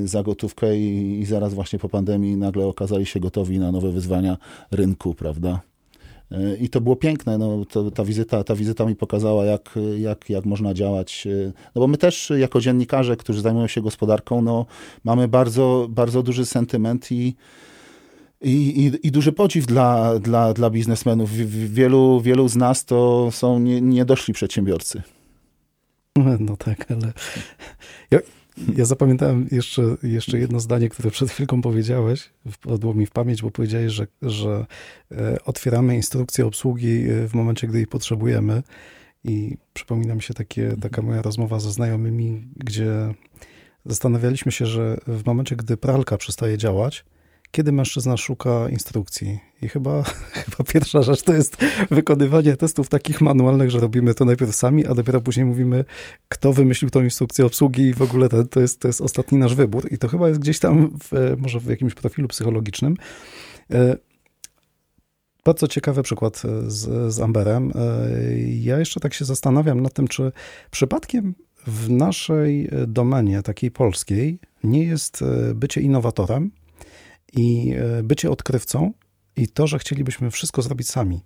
za 0.04 0.22
gotówkę 0.22 0.78
i, 0.78 1.20
i 1.20 1.24
zaraz 1.24 1.54
właśnie 1.54 1.78
po 1.78 1.88
pandemii 1.88 2.36
nagle 2.36 2.66
okazali 2.66 3.06
się 3.06 3.20
gotowi 3.20 3.58
na 3.58 3.72
nowe 3.72 3.90
wyzwania 3.90 4.36
rynku, 4.70 5.14
prawda? 5.14 5.60
I 6.60 6.68
to 6.68 6.80
było 6.80 6.96
piękne. 6.96 7.38
No, 7.38 7.64
to, 7.64 7.90
ta, 7.90 8.04
wizyta, 8.04 8.44
ta 8.44 8.54
wizyta 8.54 8.86
mi 8.86 8.96
pokazała, 8.96 9.44
jak, 9.44 9.78
jak, 9.98 10.30
jak 10.30 10.44
można 10.44 10.74
działać. 10.74 11.28
No 11.74 11.80
bo 11.80 11.86
my 11.86 11.98
też, 11.98 12.32
jako 12.38 12.60
dziennikarze, 12.60 13.16
którzy 13.16 13.40
zajmują 13.40 13.66
się 13.66 13.80
gospodarką, 13.80 14.42
no, 14.42 14.66
mamy 15.04 15.28
bardzo, 15.28 15.86
bardzo 15.90 16.22
duży 16.22 16.46
sentyment 16.46 17.12
i, 17.12 17.36
i, 18.40 18.52
i, 18.52 19.06
i 19.06 19.10
duży 19.10 19.32
podziw 19.32 19.66
dla, 19.66 20.18
dla, 20.18 20.52
dla 20.52 20.70
biznesmenów. 20.70 21.30
Wielu, 21.72 22.20
wielu 22.20 22.48
z 22.48 22.56
nas 22.56 22.84
to 22.84 23.28
są 23.30 23.58
nie, 23.58 23.80
niedoszli 23.80 24.34
przedsiębiorcy. 24.34 25.02
No 26.40 26.56
tak, 26.56 26.90
ale 26.90 27.12
ja, 28.76 28.84
zapamiętałem 28.84 29.48
jeszcze, 29.50 29.96
jeszcze 30.02 30.38
jedno 30.38 30.60
zdanie, 30.60 30.88
które 30.88 31.10
przed 31.10 31.30
chwilką 31.30 31.62
powiedziałeś, 31.62 32.30
wpadło 32.50 32.94
mi 32.94 33.06
w 33.06 33.10
pamięć, 33.10 33.42
bo 33.42 33.50
powiedziałeś, 33.50 33.92
że, 33.92 34.06
że 34.22 34.66
e, 35.12 35.44
otwieramy 35.44 35.96
instrukcję 35.96 36.46
obsługi 36.46 37.10
e, 37.10 37.28
w 37.28 37.34
momencie, 37.34 37.66
gdy 37.66 37.78
jej 37.78 37.86
potrzebujemy. 37.86 38.62
I 39.24 39.56
przypomina 39.72 40.14
mi 40.14 40.22
się 40.22 40.34
takie, 40.34 40.76
taka 40.80 41.02
moja 41.02 41.22
rozmowa 41.22 41.60
ze 41.60 41.72
znajomymi, 41.72 42.48
gdzie 42.56 43.14
zastanawialiśmy 43.86 44.52
się, 44.52 44.66
że 44.66 44.98
w 45.06 45.26
momencie, 45.26 45.56
gdy 45.56 45.76
pralka 45.76 46.16
przestaje 46.16 46.58
działać, 46.58 47.04
kiedy 47.52 47.72
mężczyzna 47.72 48.16
szuka 48.16 48.68
instrukcji. 48.68 49.40
I 49.62 49.68
chyba, 49.68 50.02
chyba 50.44 50.64
pierwsza 50.72 51.02
rzecz 51.02 51.22
to 51.22 51.34
jest 51.34 51.56
wykonywanie 51.90 52.56
testów 52.56 52.88
takich 52.88 53.20
manualnych, 53.20 53.70
że 53.70 53.80
robimy 53.80 54.14
to 54.14 54.24
najpierw 54.24 54.54
sami, 54.54 54.86
a 54.86 54.94
dopiero 54.94 55.20
później 55.20 55.46
mówimy, 55.46 55.84
kto 56.28 56.52
wymyślił 56.52 56.90
tą 56.90 57.02
instrukcję 57.02 57.46
obsługi 57.46 57.82
i 57.82 57.94
w 57.94 58.02
ogóle 58.02 58.28
to, 58.28 58.44
to, 58.44 58.60
jest, 58.60 58.80
to 58.80 58.88
jest 58.88 59.00
ostatni 59.00 59.38
nasz 59.38 59.54
wybór. 59.54 59.92
I 59.92 59.98
to 59.98 60.08
chyba 60.08 60.28
jest 60.28 60.40
gdzieś 60.40 60.58
tam, 60.58 60.90
w, 60.98 61.36
może 61.38 61.60
w 61.60 61.66
jakimś 61.66 61.94
profilu 61.94 62.28
psychologicznym. 62.28 62.96
E, 63.70 63.96
bardzo 65.44 65.68
ciekawy 65.68 66.02
przykład 66.02 66.42
z, 66.66 67.12
z 67.14 67.20
Amberem. 67.20 67.72
E, 67.74 68.00
ja 68.40 68.78
jeszcze 68.78 69.00
tak 69.00 69.14
się 69.14 69.24
zastanawiam 69.24 69.80
nad 69.80 69.92
tym, 69.92 70.08
czy 70.08 70.32
przypadkiem 70.70 71.34
w 71.66 71.90
naszej 71.90 72.70
domenie, 72.86 73.42
takiej 73.42 73.70
polskiej, 73.70 74.38
nie 74.64 74.84
jest 74.84 75.22
e, 75.22 75.54
bycie 75.54 75.80
innowatorem, 75.80 76.50
i 77.32 77.74
e, 77.98 78.02
bycie 78.02 78.30
odkrywcą 78.30 78.92
i 79.36 79.48
to, 79.48 79.66
że 79.66 79.78
chcielibyśmy 79.78 80.30
wszystko 80.30 80.62
zrobić 80.62 80.88
sami. 80.88 81.20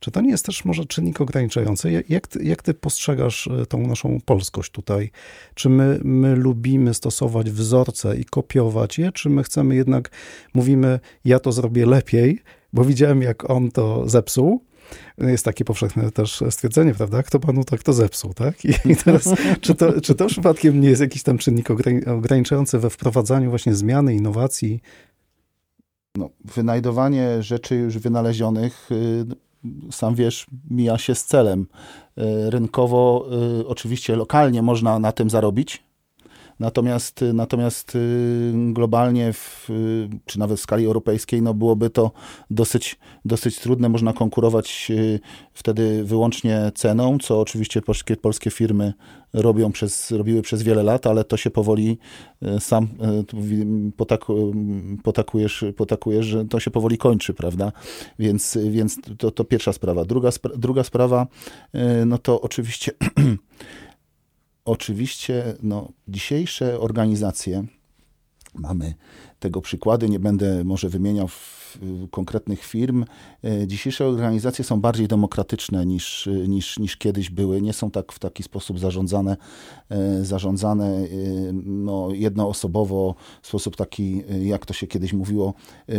Czy 0.00 0.10
to 0.10 0.20
nie 0.20 0.30
jest 0.30 0.46
też 0.46 0.64
może 0.64 0.84
czynnik 0.84 1.20
ograniczający? 1.20 2.04
Jak 2.08 2.26
ty, 2.26 2.44
jak 2.44 2.62
ty 2.62 2.74
postrzegasz 2.74 3.46
e, 3.46 3.66
tą 3.66 3.86
naszą 3.86 4.20
polskość 4.24 4.72
tutaj? 4.72 5.10
Czy 5.54 5.68
my, 5.68 6.00
my 6.04 6.36
lubimy 6.36 6.94
stosować 6.94 7.50
wzorce 7.50 8.16
i 8.16 8.24
kopiować 8.24 8.98
je, 8.98 9.12
czy 9.12 9.30
my 9.30 9.42
chcemy 9.42 9.74
jednak, 9.74 10.10
mówimy, 10.54 11.00
ja 11.24 11.38
to 11.38 11.52
zrobię 11.52 11.86
lepiej, 11.86 12.42
bo 12.72 12.84
widziałem, 12.84 13.22
jak 13.22 13.50
on 13.50 13.70
to 13.70 14.08
zepsuł, 14.08 14.64
jest 15.18 15.44
takie 15.44 15.64
powszechne 15.64 16.10
też 16.10 16.42
stwierdzenie, 16.50 16.94
prawda? 16.94 17.22
Kto 17.22 17.40
panu 17.40 17.64
tak 17.64 17.82
to 17.82 17.92
zepsuł, 17.92 18.34
tak? 18.34 18.64
I 18.64 18.96
teraz, 19.04 19.28
czy 19.60 19.74
to, 19.74 20.00
czy 20.00 20.14
to 20.14 20.26
przypadkiem 20.26 20.80
nie 20.80 20.88
jest 20.88 21.00
jakiś 21.00 21.22
tam 21.22 21.38
czynnik 21.38 21.68
ograniczający 22.06 22.78
we 22.78 22.90
wprowadzaniu 22.90 23.50
właśnie 23.50 23.74
zmiany, 23.74 24.14
innowacji, 24.14 24.80
no, 26.16 26.30
wynajdowanie 26.44 27.42
rzeczy 27.42 27.74
już 27.74 27.98
wynalezionych, 27.98 28.88
y, 28.92 29.26
sam 29.90 30.14
wiesz, 30.14 30.46
mija 30.70 30.98
się 30.98 31.14
z 31.14 31.24
celem. 31.24 31.66
Y, 32.18 32.50
rynkowo, 32.50 33.26
y, 33.60 33.68
oczywiście 33.68 34.16
lokalnie 34.16 34.62
można 34.62 34.98
na 34.98 35.12
tym 35.12 35.30
zarobić, 35.30 35.84
Natomiast, 36.60 37.24
natomiast 37.34 37.94
y, 37.94 38.52
globalnie, 38.54 39.32
w, 39.32 39.70
y, 39.70 40.08
czy 40.26 40.38
nawet 40.38 40.58
w 40.58 40.62
skali 40.62 40.86
europejskiej, 40.86 41.42
no 41.42 41.54
byłoby 41.54 41.90
to 41.90 42.10
dosyć, 42.50 42.98
dosyć 43.24 43.58
trudne. 43.58 43.88
Można 43.88 44.12
konkurować 44.12 44.86
y, 44.90 45.20
wtedy 45.52 46.04
wyłącznie 46.04 46.72
ceną, 46.74 47.18
co 47.18 47.40
oczywiście 47.40 47.82
polskie, 47.82 48.16
polskie 48.16 48.50
firmy 48.50 48.92
robią 49.32 49.72
przez, 49.72 50.10
robiły 50.10 50.42
przez 50.42 50.62
wiele 50.62 50.82
lat, 50.82 51.06
ale 51.06 51.24
to 51.24 51.36
się 51.36 51.50
powoli 51.50 51.98
sam 52.58 52.88
potak, 53.96 54.20
potakujesz, 55.02 55.64
potakujesz, 55.76 56.26
że 56.26 56.44
to 56.44 56.60
się 56.60 56.70
powoli 56.70 56.98
kończy, 56.98 57.34
prawda? 57.34 57.72
Więc, 58.18 58.58
więc 58.70 58.98
to, 59.18 59.30
to 59.30 59.44
pierwsza 59.44 59.72
sprawa. 59.72 60.04
Druga, 60.04 60.30
druga 60.56 60.84
sprawa, 60.84 61.26
no 62.06 62.18
to 62.18 62.40
oczywiście 62.40 62.92
Oczywiście 64.64 65.54
no, 65.62 65.88
dzisiejsze 66.08 66.80
organizacje, 66.80 67.64
mamy 68.54 68.94
tego 69.40 69.60
przykłady, 69.60 70.08
nie 70.08 70.18
będę 70.18 70.64
może 70.64 70.88
wymieniał 70.88 71.28
konkretnych 72.10 72.64
firm. 72.64 73.04
E, 73.44 73.66
dzisiejsze 73.66 74.06
organizacje 74.06 74.64
są 74.64 74.80
bardziej 74.80 75.08
demokratyczne 75.08 75.86
niż, 75.86 76.28
niż, 76.48 76.78
niż 76.78 76.96
kiedyś 76.96 77.30
były. 77.30 77.62
Nie 77.62 77.72
są 77.72 77.90
tak 77.90 78.12
w 78.12 78.18
taki 78.18 78.42
sposób 78.42 78.78
zarządzane, 78.78 79.36
e, 79.88 80.24
zarządzane 80.24 80.86
e, 80.86 81.06
no, 81.64 82.08
jednoosobowo, 82.12 83.14
w 83.42 83.46
sposób 83.46 83.76
taki, 83.76 84.22
jak 84.42 84.66
to 84.66 84.74
się 84.74 84.86
kiedyś 84.86 85.12
mówiło, 85.12 85.54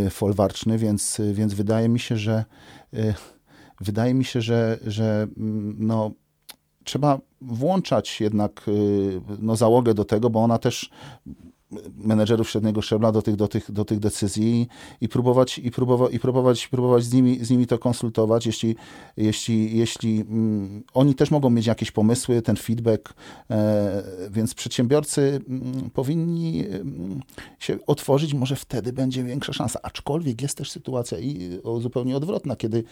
folwarczny, 0.09 0.77
więc, 0.77 1.21
więc 1.33 1.53
wydaje 1.53 1.89
mi 1.89 1.99
się, 1.99 2.17
że 2.17 2.45
wydaje 3.81 4.13
mi 4.13 4.25
się, 4.25 4.41
że, 4.41 4.79
że 4.87 5.27
mm, 5.37 5.75
no, 5.79 6.11
trzeba 6.83 7.19
włączać 7.41 8.21
jednak 8.21 8.67
y, 8.67 9.21
no, 9.39 9.55
załogę 9.55 9.93
do 9.93 10.05
tego, 10.05 10.29
bo 10.29 10.43
ona 10.43 10.57
też 10.57 10.89
menedżerów 11.97 12.49
średniego 12.49 12.81
szczebla 12.81 13.11
do 13.11 13.21
tych, 13.21 13.35
do 13.35 13.47
tych, 13.47 13.71
do 13.71 13.85
tych 13.85 13.99
decyzji 13.99 14.67
i 15.01 15.09
próbować, 15.09 15.57
i 15.57 15.71
próbować, 15.71 16.13
i 16.13 16.19
próbować, 16.19 16.67
próbować 16.67 17.03
z, 17.03 17.13
nimi, 17.13 17.45
z 17.45 17.49
nimi 17.49 17.67
to 17.67 17.79
konsultować, 17.79 18.45
jeśli, 18.45 18.75
jeśli, 19.17 19.77
jeśli 19.77 20.21
mm, 20.21 20.83
oni 20.93 21.15
też 21.15 21.31
mogą 21.31 21.49
mieć 21.49 21.65
jakieś 21.65 21.91
pomysły, 21.91 22.41
ten 22.41 22.55
feedback, 22.55 23.13
e, 23.49 24.03
więc 24.31 24.53
przedsiębiorcy 24.53 25.41
mm, 25.49 25.89
powinni 25.89 26.65
mm, 26.67 27.21
się 27.59 27.77
otworzyć, 27.87 28.33
może 28.33 28.55
wtedy 28.55 28.93
będzie 28.93 29.23
większa 29.23 29.53
szansa, 29.53 29.79
aczkolwiek 29.83 30.41
jest 30.41 30.57
też 30.57 30.71
sytuacja 30.71 31.19
i 31.19 31.59
o, 31.63 31.79
zupełnie 31.79 32.17
odwrotna, 32.17 32.55
kiedy, 32.55 32.83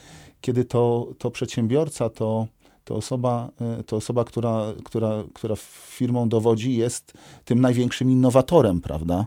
kiedy 0.42 0.66
to, 0.66 1.14
to 1.18 1.32
przedsiębiorca, 1.32 2.10
to 2.10 2.48
to 2.90 2.96
osoba, 2.96 3.50
to 3.86 3.96
osoba 3.96 4.26
która, 4.26 4.74
która, 4.84 5.24
która 5.34 5.56
firmą 5.90 6.30
dowodzi, 6.30 6.76
jest 6.76 7.14
tym 7.46 7.62
największym 7.62 8.12
innowatorem, 8.12 8.82
prawda? 8.82 9.26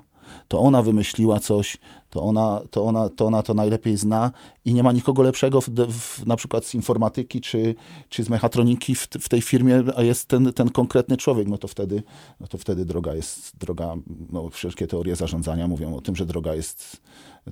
to 0.49 0.59
ona 0.59 0.83
wymyśliła 0.83 1.41
coś, 1.41 1.77
to 2.13 2.23
ona 2.23 2.61
to, 2.71 2.85
ona, 2.85 3.09
to, 3.09 3.27
ona 3.27 3.43
to 3.43 3.55
najlepiej 3.55 3.97
zna 3.97 4.31
i 4.65 4.75
nie 4.75 4.83
ma 4.83 4.93
nikogo 4.93 5.23
lepszego 5.23 5.61
w, 5.61 5.69
w, 5.69 6.27
na 6.27 6.37
przykład 6.37 6.65
z 6.65 6.75
informatyki 6.75 7.41
czy, 7.41 7.75
czy 8.09 8.25
z 8.25 8.29
mechatroniki 8.29 8.95
w, 8.95 9.09
w, 9.21 9.29
tej 9.29 9.43
firmie, 9.43 9.83
a 9.97 10.03
jest 10.03 10.29
ten, 10.29 10.53
ten 10.53 10.71
konkretny 10.71 11.17
człowiek, 11.17 11.49
no 11.49 11.59
to 11.59 11.69
wtedy, 11.69 12.03
no 12.41 12.47
to 12.47 12.59
wtedy 12.59 12.85
droga 12.85 13.15
jest, 13.15 13.57
droga, 13.57 13.95
no 14.33 14.51
wszystkie 14.51 14.87
teorie 14.87 15.17
zarządzania 15.17 15.69
mówią 15.69 15.97
o 15.97 16.01
tym, 16.01 16.17
że 16.17 16.27
droga 16.27 16.55
jest 16.55 17.01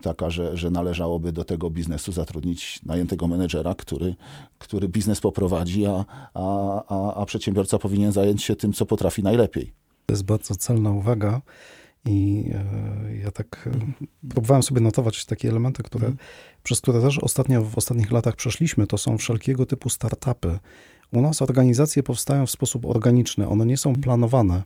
taka, 0.03 0.31
że, 0.31 0.57
że 0.57 0.71
należałoby 0.71 1.33
do 1.33 1.45
tego 1.45 1.71
biznesu 1.71 2.13
zatrudnić 2.13 2.81
najętego 2.83 3.29
menedżera, 3.29 3.75
który, 3.75 4.15
który 4.59 4.89
biznes 4.89 5.21
poprowadzi, 5.21 5.87
a, 5.87 6.05
a, 6.35 6.45
a, 6.89 7.15
a 7.15 7.27
przedsiębiorca 7.27 7.79
powinien 7.79 8.13
zająć 8.13 8.43
się 8.43 8.57
tym, 8.57 8.73
co 8.73 8.87
potrafi 8.87 9.23
najlepiej. 9.23 9.73
To 10.07 10.13
jest 10.13 10.25
bardzo 10.25 10.57
celna 10.57 10.91
uwaga. 10.91 11.41
I 12.05 12.51
e, 12.55 13.17
ja 13.17 13.31
tak 13.31 13.69
e, 13.69 13.71
próbowałem 14.29 14.63
sobie 14.63 14.81
notować 14.81 15.25
takie 15.25 15.49
elementy, 15.49 15.83
które, 15.83 16.07
mm. 16.07 16.19
przez 16.63 16.81
które 16.81 17.01
też 17.01 17.19
ostatnio, 17.19 17.63
w 17.63 17.79
ostatnich 17.79 18.13
latach 18.13 18.37
przeszliśmy. 18.37 18.87
To 18.87 18.99
są 18.99 19.19
wszelkiego 19.19 19.67
typu 19.67 19.89
startupy. 19.89 20.59
U 21.13 21.21
nas 21.21 21.43
organizacje 21.43 22.03
powstają 22.03 22.47
w 22.47 22.51
sposób 22.51 22.87
organiczny, 22.87 23.49
one 23.49 23.67
nie 23.67 23.77
są 23.77 23.91
mhm. 23.91 24.03
planowane. 24.03 24.63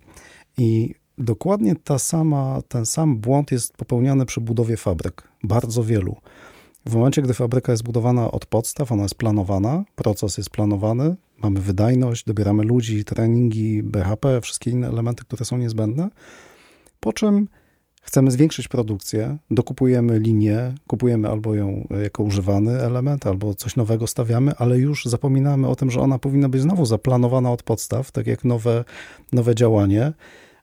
I 0.59 0.95
dokładnie 1.19 1.75
ta 1.85 1.99
sama, 1.99 2.63
ten 2.69 2.87
sam 2.87 3.17
błąd 3.17 3.53
jest 3.53 3.77
popełniany 3.77 4.27
przy 4.27 4.41
budowie 4.41 4.77
fabryk. 4.77 5.29
Bardzo 5.43 5.85
wielu. 5.85 6.17
W 6.87 6.95
momencie, 6.95 7.23
gdy 7.23 7.35
fabryka 7.35 7.73
jest 7.73 7.85
budowana 7.85 8.31
od 8.31 8.47
podstaw, 8.47 8.93
ona 8.93 9.03
jest 9.03 9.15
planowana, 9.15 9.85
proces 9.97 10.39
jest 10.39 10.51
planowany, 10.51 11.17
mamy 11.43 11.61
wydajność, 11.61 12.25
dobieramy 12.25 12.63
ludzi, 12.63 13.05
treningi, 13.05 13.83
BHP, 13.83 14.41
wszystkie 14.41 14.71
inne 14.71 14.89
elementy, 14.89 15.25
które 15.25 15.45
są 15.45 15.59
niezbędne 15.59 16.09
po 17.05 17.13
czym 17.13 17.49
chcemy 18.03 18.31
zwiększyć 18.31 18.69
produkcję, 18.69 19.37
dokupujemy 19.51 20.19
linię, 20.19 20.75
kupujemy 20.87 21.29
albo 21.29 21.55
ją 21.55 21.89
jako 22.03 22.23
używany 22.23 22.83
element, 22.83 23.27
albo 23.27 23.55
coś 23.55 23.77
nowego 23.77 24.07
stawiamy, 24.07 24.53
ale 24.57 24.79
już 24.79 25.05
zapominamy 25.05 25.69
o 25.69 25.77
tym, 25.77 25.91
że 25.91 26.01
ona 26.01 26.19
powinna 26.19 26.49
być 26.49 26.61
znowu 26.61 26.87
zaplanowana 26.87 27.53
od 27.53 27.63
podstaw, 27.63 28.13
tak 28.13 28.27
jak 28.27 28.45
nowe, 28.45 28.85
nowe 29.33 29.55
działanie. 29.55 30.13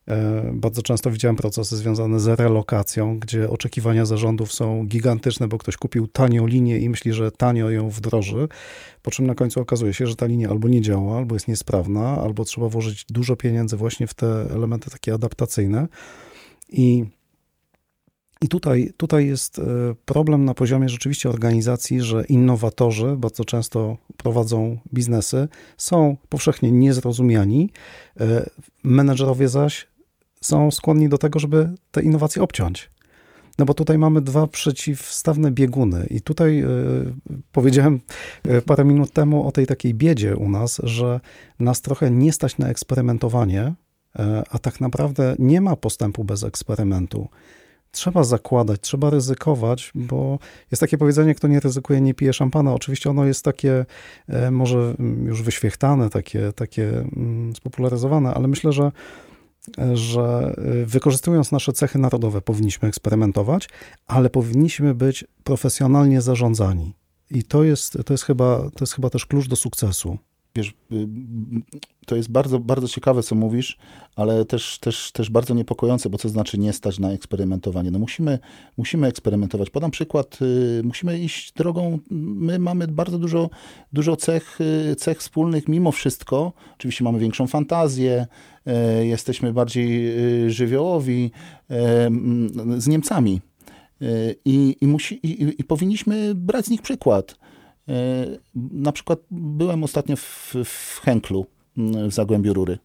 E, 0.08 0.52
bardzo 0.54 0.82
często 0.82 1.12
widziałem 1.12 1.36
procesy 1.36 1.78
związane 1.78 2.20
z 2.20 2.28
relokacją, 2.40 3.20
gdzie 3.20 3.50
oczekiwania 3.50 4.06
zarządów 4.06 4.54
są 4.54 4.86
gigantyczne, 4.88 5.48
bo 5.48 5.58
ktoś 5.58 5.78
kupił 5.78 6.08
tanią 6.08 6.48
linię 6.48 6.80
i 6.80 6.90
myśli, 6.90 7.14
że 7.14 7.32
tanio 7.32 7.70
ją 7.70 7.90
wdroży, 7.90 8.48
po 9.02 9.12
czym 9.12 9.28
na 9.28 9.36
końcu 9.36 9.62
okazuje 9.62 9.94
się, 9.94 10.08
że 10.08 10.16
ta 10.16 10.26
linia 10.26 10.50
albo 10.50 10.68
nie 10.68 10.82
działa, 10.82 11.18
albo 11.18 11.36
jest 11.36 11.48
niesprawna, 11.48 12.22
albo 12.22 12.46
trzeba 12.46 12.70
włożyć 12.70 13.06
dużo 13.10 13.36
pieniędzy 13.36 13.78
właśnie 13.78 14.08
w 14.08 14.14
te 14.14 14.46
elementy 14.56 14.90
takie 14.90 15.14
adaptacyjne. 15.14 15.88
I, 16.72 17.06
i 18.42 18.48
tutaj, 18.48 18.94
tutaj 18.98 19.28
jest 19.28 19.60
e, 19.60 19.64
problem 20.06 20.46
na 20.46 20.54
poziomie 20.54 20.90
rzeczywiście 20.90 21.30
organizacji, 21.30 22.02
że 22.02 22.26
innowatorzy 22.26 23.16
bardzo 23.18 23.46
często 23.46 23.98
prowadzą 24.18 24.78
biznesy, 24.94 25.48
są 25.78 26.18
powszechnie 26.30 26.72
niezrozumiani, 26.72 27.70
e, 28.20 28.50
menedżerowie 28.84 29.50
zaś 29.50 29.88
są 30.42 30.72
skłonni 30.72 31.10
do 31.10 31.18
tego, 31.18 31.40
żeby 31.40 31.70
te 31.92 32.02
innowacje 32.02 32.44
obciąć. 32.44 32.90
No 33.60 33.66
bo 33.66 33.74
tutaj 33.74 33.98
mamy 33.98 34.22
dwa 34.22 34.48
przeciwstawne 34.48 35.52
bieguny. 35.52 36.08
I 36.10 36.22
tutaj 36.22 36.64
y, 36.64 36.68
powiedziałem 37.52 38.00
parę 38.66 38.86
minut 38.86 39.12
temu 39.12 39.48
o 39.48 39.52
tej 39.52 39.68
takiej 39.68 39.94
biedzie 39.94 40.36
u 40.36 40.50
nas, 40.50 40.82
że 40.84 41.20
nas 41.60 41.82
trochę 41.82 42.12
nie 42.12 42.34
stać 42.34 42.58
na 42.58 42.68
eksperymentowanie, 42.68 43.62
E, 43.64 43.91
a 44.50 44.60
tak 44.60 44.82
naprawdę 44.82 45.36
nie 45.40 45.62
ma 45.62 45.76
postępu 45.76 46.24
bez 46.24 46.44
eksperymentu. 46.44 47.30
Trzeba 47.92 48.24
zakładać, 48.24 48.82
trzeba 48.82 49.10
ryzykować, 49.10 49.92
bo 49.96 50.40
jest 50.72 50.82
takie 50.82 50.98
powiedzenie, 50.98 51.36
kto 51.36 51.48
nie 51.48 51.60
ryzykuje, 51.60 52.02
nie 52.02 52.14
pije 52.14 52.34
szampana. 52.34 52.74
Oczywiście 52.74 53.10
ono 53.10 53.26
jest 53.26 53.46
takie 53.46 53.86
e, 54.28 54.52
może 54.52 54.96
już 55.26 55.42
wyświechtane, 55.42 56.10
takie, 56.10 56.54
takie 56.54 56.90
mm, 57.00 57.56
spopularyzowane, 57.56 58.34
ale 58.34 58.48
myślę, 58.48 58.72
że, 58.72 58.92
e, 59.78 59.98
że 59.98 60.56
wykorzystując 60.86 61.52
nasze 61.52 61.74
cechy 61.74 62.00
narodowe 62.00 62.42
powinniśmy 62.42 62.88
eksperymentować, 62.88 63.70
ale 64.08 64.30
powinniśmy 64.30 64.96
być 64.96 65.26
profesjonalnie 65.44 66.22
zarządzani. 66.22 66.94
I 67.32 67.44
to 67.44 67.64
jest, 67.64 67.98
to 68.06 68.14
jest, 68.14 68.24
chyba, 68.24 68.58
to 68.60 68.78
jest 68.82 68.94
chyba 68.94 69.10
też 69.10 69.26
klucz 69.26 69.48
do 69.48 69.56
sukcesu 69.56 70.18
wiesz, 70.56 70.74
y, 70.92 71.08
to 72.06 72.16
jest 72.16 72.32
bardzo, 72.32 72.60
bardzo 72.60 72.88
ciekawe, 72.88 73.24
co 73.24 73.36
mówisz, 73.36 73.78
ale 74.16 74.46
też, 74.46 74.80
też, 74.80 75.12
też 75.12 75.30
bardzo 75.30 75.54
niepokojące, 75.54 76.10
bo 76.10 76.18
co 76.18 76.30
znaczy 76.30 76.58
nie 76.58 76.74
stać 76.74 77.00
na 77.00 77.12
eksperymentowanie? 77.12 77.92
No 77.92 78.00
musimy, 78.00 78.40
musimy 78.78 79.08
eksperymentować. 79.08 79.70
Podam 79.70 79.92
przykład, 79.92 80.40
y, 80.42 80.82
musimy 80.84 81.20
iść 81.20 81.54
drogą, 81.54 82.00
my 82.10 82.60
mamy 82.60 82.88
bardzo 82.88 83.20
dużo, 83.20 83.50
dużo 83.94 84.16
cech, 84.16 84.62
y, 84.62 84.96
cech 84.96 85.20
wspólnych 85.20 85.68
mimo 85.68 85.92
wszystko. 85.92 86.54
Oczywiście 86.74 87.04
mamy 87.04 87.20
większą 87.20 87.48
fantazję, 87.48 88.28
jesteśmy 89.02 89.54
bardziej 89.54 90.14
żywiołowi 90.52 91.32
z 92.78 92.88
Niemcami. 92.88 93.42
I, 94.46 94.76
i, 94.82 94.88
musi, 94.88 95.20
i, 95.28 95.62
i 95.62 95.64
powinniśmy 95.64 96.36
brać 96.36 96.66
z 96.66 96.70
nich 96.70 96.82
przykład. 96.82 97.36
E, 97.90 98.26
na 98.56 98.92
przykład 98.92 99.20
byłem 99.32 99.84
ostatnio 99.84 100.16
w, 100.16 100.56
w 100.66 101.00
Henklu 101.04 101.46
w 101.78 102.12
Zagłębiu 102.14 102.54
Rury. 102.54 102.78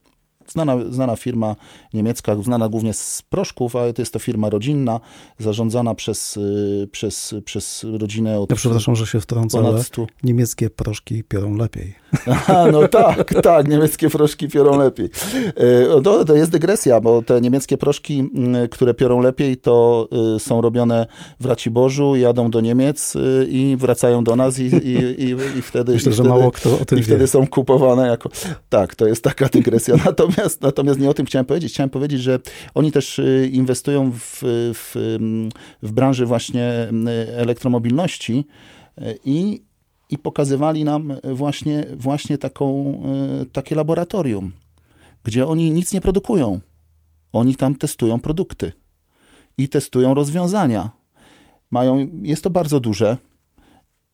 Znana, 0.49 0.77
znana 0.91 1.17
firma 1.17 1.57
niemiecka, 1.95 2.37
znana 2.43 2.69
głównie 2.69 2.95
z 2.95 3.23
proszków, 3.31 3.77
ale 3.77 3.93
to 3.93 4.03
jest 4.03 4.13
to 4.13 4.19
firma 4.19 4.51
rodzinna, 4.51 5.01
zarządzana 5.39 5.95
przez, 5.95 6.37
y, 6.37 6.89
przez, 6.93 7.35
przez 7.45 7.87
rodzinę 7.99 8.41
od... 8.41 8.51
Ja 8.51 8.57
przepraszam, 8.57 8.97
że 8.97 9.07
się 9.07 9.21
wtrącę, 9.21 9.59
ale 9.59 9.83
niemieckie 10.23 10.71
proszki 10.71 11.25
piorą 11.25 11.57
lepiej. 11.57 11.95
Aha, 12.31 12.67
no 12.73 12.89
tak, 12.89 13.35
tak, 13.43 13.69
niemieckie 13.69 14.11
proszki 14.11 14.49
piorą 14.49 14.79
lepiej. 14.79 15.07
Y, 15.07 16.03
to, 16.03 16.25
to 16.25 16.35
jest 16.35 16.51
dygresja, 16.51 17.01
bo 17.01 17.23
te 17.23 17.41
niemieckie 17.41 17.79
proszki, 17.79 18.31
y, 18.65 18.69
które 18.69 18.95
piorą 18.95 19.21
lepiej, 19.21 19.57
to 19.57 20.09
są 20.39 20.61
robione 20.61 21.07
w 21.41 21.47
Raciborzu, 21.47 22.17
jadą 22.17 22.51
do 22.51 22.61
Niemiec 22.61 23.15
i 23.49 23.77
wracają 23.79 24.25
do 24.25 24.37
nas 24.37 24.59
i, 24.59 24.63
i, 24.63 25.23
i, 25.23 25.37
i 25.59 25.63
wtedy... 25.63 25.93
Myślę, 25.97 26.13
i 26.13 26.15
że 26.15 26.23
wtedy, 26.23 26.29
mało 26.29 26.51
kto 26.51 26.81
o 26.81 26.85
tym 26.85 26.99
I 26.99 27.03
wtedy 27.03 27.27
są 27.27 27.47
kupowane 27.47 28.09
jako... 28.09 28.29
Tak, 28.69 28.95
to 28.95 29.07
jest 29.07 29.25
taka 29.25 29.49
dygresja. 29.49 29.95
Natomiast 30.07 30.36
Natomiast, 30.37 30.63
natomiast 30.63 31.01
nie 31.01 31.11
o 31.11 31.15
tym 31.15 31.27
chciałem 31.27 31.47
powiedzieć. 31.47 31.73
Chciałem 31.73 31.91
powiedzieć, 31.91 32.21
że 32.21 32.39
oni 32.75 32.93
też 32.93 33.19
y, 33.19 33.51
inwestują 33.53 34.13
w, 34.13 34.43
w, 34.75 34.93
w 35.83 35.93
branży 35.93 36.27
właśnie 36.27 36.89
elektromobilności 37.37 38.45
y, 38.99 39.19
i, 39.25 39.63
i 40.11 40.19
pokazywali 40.19 40.85
nam 40.85 41.13
właśnie, 41.25 41.87
właśnie 41.97 42.39
taką, 42.39 42.95
y, 43.43 43.47
takie 43.47 43.75
laboratorium, 43.75 44.53
gdzie 45.25 45.47
oni 45.47 45.71
nic 45.71 45.93
nie 45.93 46.01
produkują. 46.01 46.61
Oni 47.33 47.57
tam 47.57 47.75
testują 47.75 48.21
produkty 48.21 48.73
i 49.59 49.69
testują 49.69 50.15
rozwiązania. 50.15 50.91
Mają, 51.71 52.09
jest 52.23 52.45
to 52.45 52.51
bardzo 52.51 52.81
duże, 52.81 53.17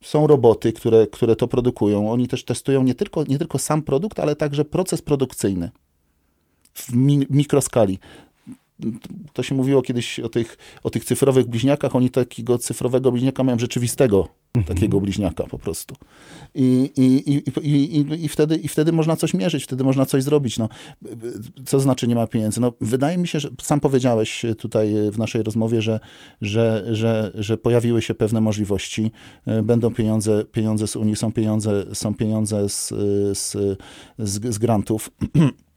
są 0.03 0.27
roboty, 0.27 0.73
które, 0.73 1.07
które 1.07 1.37
to 1.37 1.49
produkują. 1.49 2.13
Oni 2.13 2.29
też 2.29 2.45
testują 2.45 2.83
nie 2.83 2.95
tylko, 2.95 3.25
nie 3.25 3.39
tylko 3.39 3.59
sam 3.59 3.83
produkt, 3.83 4.21
ale 4.21 4.37
także 4.37 4.65
proces 4.65 5.03
produkcyjny 5.03 5.71
w 6.75 6.93
mi 6.95 7.27
mikroskali. 7.31 7.99
To 9.33 9.43
się 9.43 9.55
mówiło 9.55 9.83
kiedyś 9.83 10.21
o 10.21 10.29
tych, 10.29 10.59
o 10.83 10.91
tych 10.91 11.05
cyfrowych 11.05 11.47
bliźniakach. 11.47 11.97
Oni 11.97 12.11
takiego 12.11 12.59
cyfrowego 12.59 13.13
bliźniaka 13.13 13.45
mają 13.45 13.59
rzeczywistego 13.59 14.29
mhm. 14.55 14.77
takiego 14.77 15.01
bliźniaka 15.01 15.45
po 15.45 15.59
prostu. 15.59 15.95
I, 16.55 16.91
i, 16.97 17.33
i, 17.33 17.43
i, 17.63 18.25
i, 18.25 18.29
wtedy, 18.29 18.57
I 18.57 18.69
wtedy 18.69 18.93
można 18.93 19.17
coś 19.17 19.35
mierzyć, 19.35 19.65
wtedy 19.65 19.85
można 19.85 20.07
coś 20.07 20.23
zrobić. 20.23 20.59
No, 20.59 20.69
co 21.67 21.81
znaczy 21.81 22.09
nie 22.09 22.15
ma 22.15 22.27
pieniędzy? 22.27 22.61
No, 22.61 22.73
wydaje 22.81 23.19
mi 23.19 23.29
się, 23.29 23.41
że 23.41 23.51
sam 23.63 23.81
powiedziałeś 23.81 24.43
tutaj 24.59 24.95
w 25.11 25.19
naszej 25.19 25.43
rozmowie, 25.43 25.83
że, 25.83 26.01
że, 26.41 26.85
że, 26.91 27.33
że 27.35 27.59
pojawiły 27.59 28.03
się 28.03 28.15
pewne 28.15 28.41
możliwości. 28.41 29.11
Będą 29.63 29.95
pieniądze, 29.95 30.45
pieniądze 30.53 30.87
z 30.87 30.97
Unii, 30.97 31.17
są 31.17 31.33
pieniądze, 31.33 31.85
są 31.93 32.15
pieniądze 32.15 32.69
z, 32.69 32.89
z, 33.39 33.57
z, 34.19 34.55
z 34.55 34.59
grantów. 34.59 35.11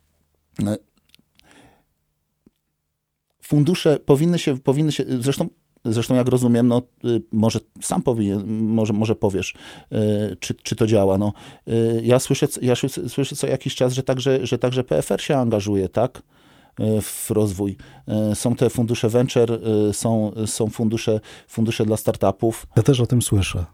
Fundusze 3.41 3.99
powinny 3.99 4.39
się, 4.39 4.57
powinny 4.57 4.91
się 4.91 5.03
zresztą 5.19 5.49
Zresztą 5.85 6.15
jak 6.15 6.27
rozumiem, 6.27 6.67
no, 6.67 6.81
y, 7.05 7.21
może 7.31 7.59
sam 7.81 8.01
powinien, 8.01 8.63
może, 8.63 8.93
może 8.93 9.15
powiesz, 9.15 9.53
y, 9.91 10.37
czy, 10.39 10.53
czy 10.53 10.75
to 10.75 10.87
działa. 10.87 11.17
No, 11.17 11.33
y, 11.67 12.01
ja 12.03 12.19
słyszę, 12.19 12.47
ja 12.61 12.75
słyszę 13.07 13.35
co 13.35 13.47
jakiś 13.47 13.75
czas, 13.75 13.93
że 13.93 14.03
także, 14.03 14.45
że 14.45 14.57
także 14.57 14.83
PFR 14.83 15.21
się 15.21 15.37
angażuje, 15.37 15.89
tak? 15.89 16.21
w 17.01 17.31
rozwój. 17.31 17.77
Są 18.33 18.55
te 18.55 18.69
fundusze 18.69 19.09
venture, 19.09 19.59
są, 19.91 20.31
są 20.45 20.69
fundusze, 20.69 21.19
fundusze 21.47 21.85
dla 21.85 21.97
startupów. 21.97 22.67
Ja 22.75 22.83
też 22.83 22.99
o 22.99 23.05
tym 23.05 23.21
słyszę. 23.21 23.65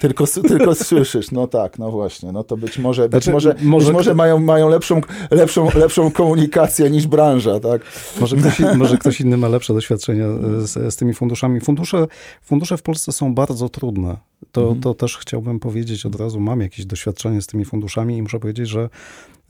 Tylko, 0.00 0.24
tylko 0.48 0.74
słyszysz, 0.74 1.30
no 1.30 1.46
tak, 1.46 1.78
no 1.78 1.90
właśnie, 1.90 2.32
no 2.32 2.44
to 2.44 2.56
być 2.56 2.78
może, 2.78 3.02
być 3.02 3.10
Znaczy, 3.10 3.30
może, 3.32 3.54
może 3.62 3.86
być 3.86 3.94
może 3.94 4.10
kto- 4.10 4.16
mają, 4.16 4.38
mają 4.38 4.68
lepszą, 4.68 5.00
lepszą, 5.30 5.68
lepszą 5.74 6.10
komunikację 6.10 6.90
niż 6.90 7.06
branża, 7.06 7.60
tak? 7.60 7.82
Może 8.20 8.36
ktoś, 8.36 8.60
może 8.76 8.98
ktoś 8.98 9.20
inny 9.20 9.36
ma 9.36 9.48
lepsze 9.48 9.74
doświadczenia 9.74 10.24
e, 10.26 10.66
z, 10.66 10.94
z 10.94 10.96
tymi 10.96 11.14
funduszami. 11.14 11.60
Fundusze, 11.60 12.06
fundusze 12.42 12.76
w 12.76 12.82
Polsce 12.82 13.12
są 13.12 13.34
bardzo 13.34 13.68
trudne. 13.68 14.16
To, 14.52 14.60
Mhm. 14.60 14.80
to 14.80 14.94
też 14.94 15.18
chciałbym 15.18 15.60
powiedzieć 15.60 16.06
od 16.06 16.14
razu. 16.16 16.40
Mam 16.40 16.60
jakieś 16.60 16.86
doświadczenie 16.86 17.42
z 17.42 17.46
tymi 17.46 17.64
funduszami 17.64 18.16
i 18.16 18.22
muszę 18.22 18.40
powiedzieć, 18.40 18.68
że 18.68 18.88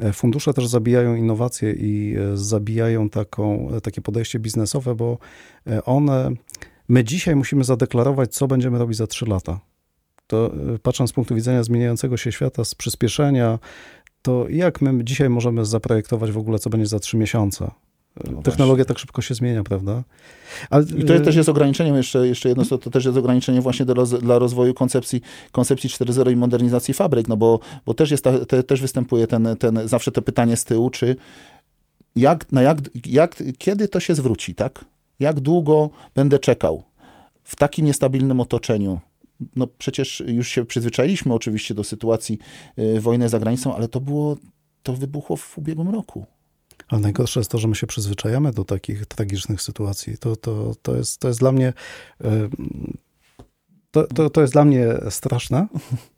e, 0.00 0.12
fundusze 0.12 0.54
też 0.54 0.66
zabijają 0.66 1.14
innowacje 1.14 1.72
i 1.72 2.16
e, 2.32 2.36
zabijają 2.36 3.08
taką, 3.10 3.68
takie 3.82 4.00
podejście 4.00 4.38
biznesowe, 4.38 4.94
bo 4.94 5.18
one. 5.84 6.30
My 6.88 7.04
dzisiaj 7.04 7.36
musimy 7.36 7.64
zadeklarować, 7.64 8.34
co 8.34 8.46
będziemy 8.46 8.78
robić 8.78 8.96
za 8.98 9.06
trzy 9.06 9.26
lata. 9.26 9.60
To 10.26 10.46
e, 10.74 10.78
patrząc 10.78 11.10
z 11.10 11.12
punktu 11.12 11.34
widzenia 11.34 11.62
zmieniającego 11.62 12.16
się 12.16 12.32
świata, 12.32 12.64
z 12.64 12.74
przyspieszenia, 12.74 13.58
to 14.22 14.46
jak 14.48 14.80
my 14.80 15.04
dzisiaj 15.04 15.30
możemy 15.30 15.64
zaprojektować 15.64 16.32
w 16.32 16.38
ogóle, 16.38 16.58
co 16.58 16.70
będzie 16.70 16.86
za 16.86 16.98
trzy 16.98 17.16
miesiące? 17.16 17.70
No 18.30 18.42
Technologia 18.42 18.84
tak 18.84 18.98
szybko 18.98 19.22
się 19.22 19.34
zmienia, 19.34 19.62
prawda? 19.62 20.02
Ale, 20.70 20.84
I 20.98 21.04
to 21.04 21.20
też 21.20 21.36
jest 21.36 21.48
ograniczeniem, 21.48 21.96
jeszcze, 21.96 22.28
jeszcze 22.28 22.48
jedno, 22.48 22.64
to, 22.64 22.90
też 22.90 23.04
jest 23.04 23.18
ograniczenie 23.18 23.60
właśnie 23.60 23.86
roz, 23.86 24.10
dla 24.10 24.38
rozwoju 24.38 24.74
koncepcji, 24.74 25.20
koncepcji 25.52 25.90
4.0 25.90 26.32
i 26.32 26.36
modernizacji 26.36 26.94
fabryk, 26.94 27.28
no 27.28 27.36
bo, 27.36 27.60
bo 27.86 27.94
też, 27.94 28.10
jest 28.10 28.24
ta, 28.24 28.44
te, 28.44 28.62
też 28.62 28.80
występuje 28.80 29.26
ten, 29.26 29.48
ten, 29.58 29.88
zawsze 29.88 30.12
to 30.12 30.22
pytanie 30.22 30.56
z 30.56 30.64
tyłu, 30.64 30.90
czy 30.90 31.16
jak, 32.16 32.52
na 32.52 32.62
jak, 32.62 32.78
jak, 33.06 33.42
kiedy 33.58 33.88
to 33.88 34.00
się 34.00 34.14
zwróci, 34.14 34.54
tak? 34.54 34.84
Jak 35.20 35.40
długo 35.40 35.90
będę 36.14 36.38
czekał 36.38 36.82
w 37.44 37.56
takim 37.56 37.86
niestabilnym 37.86 38.40
otoczeniu? 38.40 39.00
No 39.56 39.66
przecież 39.66 40.22
już 40.26 40.48
się 40.48 40.64
przyzwyczailiśmy 40.64 41.34
oczywiście 41.34 41.74
do 41.74 41.84
sytuacji 41.84 42.38
y, 42.78 43.00
wojny 43.00 43.28
za 43.28 43.38
granicą, 43.38 43.76
ale 43.76 43.88
to 43.88 44.00
było, 44.00 44.36
to 44.82 44.92
wybuchło 44.92 45.36
w 45.36 45.58
ubiegłym 45.58 45.88
roku. 45.88 46.26
Ale 46.88 47.00
najgorsze 47.00 47.40
jest 47.40 47.50
to, 47.50 47.58
że 47.58 47.68
my 47.68 47.74
się 47.74 47.86
przyzwyczajamy 47.86 48.52
do 48.52 48.64
takich 48.64 49.06
tragicznych 49.06 49.62
sytuacji. 49.62 50.18
To, 50.18 50.36
to, 50.36 50.74
to, 50.82 50.96
jest, 50.96 51.20
to 51.20 51.28
jest 51.28 51.40
dla 51.40 51.52
mnie. 51.52 51.72
e, 52.24 52.48
To, 53.90 54.06
to, 54.06 54.30
to 54.30 54.40
jest 54.40 54.52
dla 54.52 54.64
mnie 54.64 54.86
straszne 55.10 55.66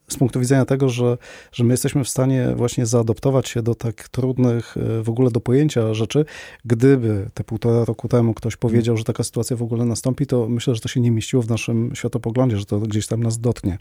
z 0.08 0.16
punktu 0.16 0.40
widzenia 0.40 0.64
tego, 0.64 0.88
że, 0.88 1.18
że 1.52 1.64
my 1.64 1.72
jesteśmy 1.72 2.04
w 2.04 2.08
stanie 2.08 2.52
właśnie 2.56 2.86
zaadoptować 2.86 3.48
się 3.48 3.62
do 3.62 3.74
tak 3.74 4.08
trudnych 4.08 4.76
e, 4.76 5.02
w 5.02 5.08
ogóle 5.08 5.30
do 5.30 5.40
pojęcia 5.40 5.94
rzeczy. 5.94 6.24
Gdyby 6.64 7.30
te 7.34 7.44
półtora 7.44 7.84
roku 7.84 8.08
temu 8.08 8.34
ktoś 8.34 8.56
powiedział, 8.56 8.96
że 8.96 9.04
taka 9.04 9.24
sytuacja 9.24 9.56
w 9.56 9.62
ogóle 9.62 9.84
nastąpi, 9.84 10.26
to 10.26 10.48
myślę, 10.48 10.74
że 10.74 10.80
to 10.80 10.88
się 10.88 11.00
nie 11.00 11.10
mieściło 11.10 11.42
w 11.42 11.48
naszym 11.48 11.90
światopoglądzie, 11.94 12.56
że 12.56 12.64
to 12.64 12.78
gdzieś 12.78 13.06
tam 13.06 13.22
nas 13.22 13.38
dotknie. 13.38 13.78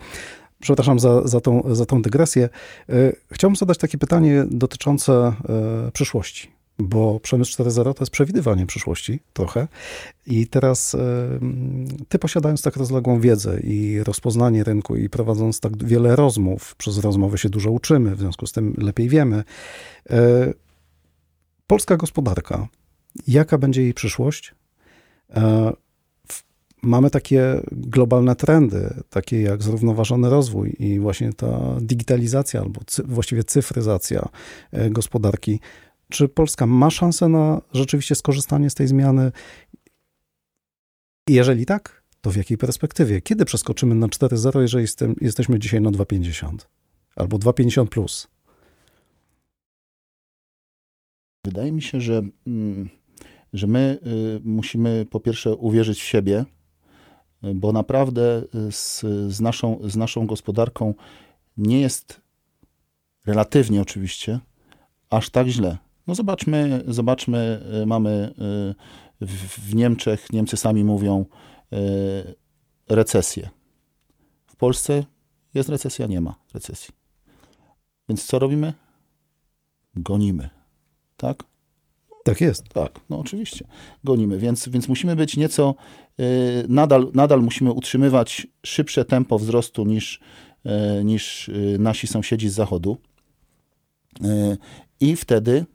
Przepraszam 0.60 1.00
za, 1.00 1.28
za, 1.28 1.42
tą, 1.42 1.76
za 1.76 1.86
tą 1.86 2.02
dygresję. 2.02 2.50
E, 2.90 2.94
Chciałbym 3.32 3.56
zadać 3.56 3.78
takie 3.78 3.98
pytanie 3.98 4.46
dotyczące 4.50 5.34
e, 5.50 5.92
przyszłości, 5.92 6.55
bo 6.80 7.20
przemysł 7.20 7.64
4.0 7.64 7.94
to 7.94 8.04
jest 8.04 8.12
przewidywanie 8.12 8.66
przyszłości 8.66 9.20
trochę. 9.34 9.68
I 10.28 10.48
teraz 10.48 10.96
ty 12.10 12.20
posiadając 12.20 12.62
tak 12.62 12.76
rozległą 12.76 13.20
wiedzę 13.20 13.60
i 13.60 14.04
rozpoznanie 14.04 14.64
rynku 14.64 14.96
i 14.96 15.10
prowadząc 15.10 15.60
tak 15.60 15.86
wiele 15.86 16.16
rozmów, 16.16 16.76
przez 16.76 16.98
rozmowy 16.98 17.38
się 17.38 17.50
dużo 17.50 17.72
uczymy, 17.72 18.16
w 18.16 18.20
związku 18.20 18.48
z 18.48 18.52
tym 18.52 18.76
lepiej 18.78 19.10
wiemy. 19.10 19.44
e, 20.10 20.54
Polska 21.68 21.98
gospodarka, 21.98 22.68
jaka 23.28 23.58
będzie 23.58 23.82
jej 23.82 23.94
przyszłość? 23.94 24.56
E, 25.36 25.74
Mamy 26.86 27.10
takie 27.10 27.62
globalne 27.72 28.36
trendy, 28.36 28.94
takie 29.10 29.42
jak 29.42 29.64
zrównoważony 29.64 30.30
rozwój 30.30 30.76
i 30.80 31.00
właśnie 31.00 31.34
ta 31.34 31.60
digitalizacja 31.82 32.62
albo 32.62 32.82
cy, 32.88 33.04
właściwie 33.04 33.44
cyfryzacja 33.44 34.30
e, 34.72 34.90
gospodarki. 34.90 35.60
Czy 36.10 36.28
Polska 36.28 36.66
ma 36.66 36.90
szansę 36.90 37.30
na 37.30 37.62
rzeczywiście 37.74 38.16
skorzystanie 38.16 38.70
z 38.70 38.76
tej 38.76 38.88
zmiany? 38.88 39.32
Jeżeli 41.30 41.66
tak, 41.66 42.04
to 42.22 42.32
w 42.32 42.36
jakiej 42.36 42.58
perspektywie? 42.58 43.22
Kiedy 43.22 43.46
przeskoczymy 43.46 43.96
na 43.96 44.08
4.0, 44.08 44.62
jeżeli 44.62 44.86
jesteśmy 45.22 45.60
dzisiaj 45.60 45.82
na 45.82 45.90
2.50 45.90 46.58
albo 47.16 47.38
2.50 47.38 47.88
plus? 47.88 48.28
Wydaje 51.46 51.72
mi 51.72 51.82
się, 51.82 52.02
że, 52.02 52.22
mm, 52.48 52.90
że 53.54 53.68
my 53.68 54.00
y, 54.38 54.42
musimy 54.44 55.06
po 55.10 55.20
pierwsze 55.20 55.56
uwierzyć 55.56 56.02
w 56.02 56.06
siebie, 56.06 56.46
bo 57.56 57.72
naprawdę 57.72 58.44
y, 58.68 58.72
z, 58.72 59.00
z, 59.28 59.42
naszą, 59.42 59.80
z 59.84 59.96
naszą 59.96 60.28
gospodarką 60.28 60.94
nie 61.58 61.82
jest 61.82 62.22
relatywnie 63.26 63.82
oczywiście 63.82 64.40
aż 65.10 65.30
tak 65.30 65.48
źle. 65.48 65.78
No 66.08 66.16
zobaczmy, 66.16 66.84
zobaczmy, 66.88 67.62
y, 67.82 67.86
mamy 67.86 68.34
y, 69.22 69.26
w, 69.26 69.76
Niemczech, 69.76 70.34
Niemcy 70.34 70.58
sami 70.58 70.84
mówią, 70.84 71.26
y, 71.74 71.76
recesję. 72.90 73.50
W 74.48 74.56
Polsce 74.56 75.04
jest 75.54 75.70
recesja, 75.70 76.08
nie 76.08 76.22
ma 76.22 76.36
recesji. 76.54 76.94
Więc 78.10 78.26
co 78.26 78.40
robimy? 78.40 78.74
Gonimy. 79.96 80.50
Tak? 81.18 81.44
Tak 82.24 82.42
jest. 82.42 82.70
Tak, 82.70 83.00
no 83.10 83.20
oczywiście. 83.20 83.68
Gonimy, 84.04 84.38
więc, 84.38 84.70
więc 84.70 84.88
musimy 84.88 85.16
być 85.16 85.38
nieco, 85.38 85.76
nadal, 86.70 87.12
nadal 87.14 87.42
musimy 87.42 87.72
utrzymywać 87.72 88.48
szybsze 88.66 89.06
tempo 89.06 89.40
wzrostu 89.40 89.86
niż, 89.86 90.20
niż 91.04 91.52
nasi 91.80 92.08
sąsiedzi 92.08 92.50
z 92.50 92.54
zachodu. 92.54 92.98
I 95.00 95.16
wtedy 95.16 95.66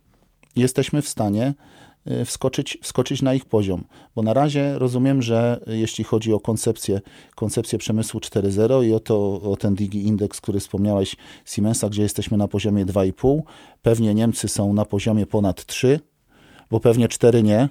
jesteśmy 0.56 1.02
w 1.02 1.08
stanie 1.08 1.54
y, 2.10 2.24
wskoczyć, 2.24 2.78
wskoczyć 2.82 3.22
na 3.22 3.34
ich 3.34 3.44
poziom. 3.44 3.84
Bo 4.14 4.22
na 4.22 4.34
razie 4.34 4.78
rozumiem, 4.78 5.22
że 5.22 5.60
jeśli 5.66 6.04
chodzi 6.04 6.32
o 6.32 6.40
koncepcję, 6.40 7.00
koncepcję 7.34 7.78
przemysłu 7.78 8.20
4.0 8.20 8.84
i 8.84 8.94
o, 8.94 9.00
to, 9.00 9.42
o 9.42 9.56
ten 9.56 9.74
Digi 9.74 10.06
Index, 10.06 10.40
który 10.40 10.60
wspomniałeś 10.60 11.16
Siemensa, 11.44 11.88
gdzie 11.88 12.02
jesteśmy 12.02 12.36
na 12.36 12.48
poziomie 12.48 12.86
2,5, 12.86 13.40
pewnie 13.82 14.14
Niemcy 14.14 14.48
są 14.48 14.72
na 14.72 14.84
poziomie 14.84 15.26
ponad 15.26 15.66
3, 15.66 16.00
bo 16.70 16.80
pewnie 16.80 17.08
4 17.08 17.42
nie. 17.42 17.68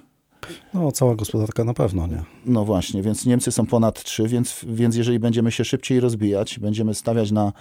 No, 0.74 0.92
cała 0.92 1.14
gospodarka 1.14 1.64
na 1.64 1.74
pewno 1.74 2.06
nie. 2.06 2.22
No 2.46 2.64
właśnie, 2.64 3.02
więc 3.02 3.26
Niemcy 3.26 3.52
są 3.52 3.66
ponad 3.66 4.02
3, 4.02 4.28
więc, 4.28 4.64
więc 4.68 4.96
jeżeli 4.96 5.18
będziemy 5.18 5.52
się 5.52 5.64
szybciej 5.64 6.00
rozbijać, 6.00 6.58
będziemy 6.58 6.94
stawiać 6.94 7.30
na, 7.30 7.52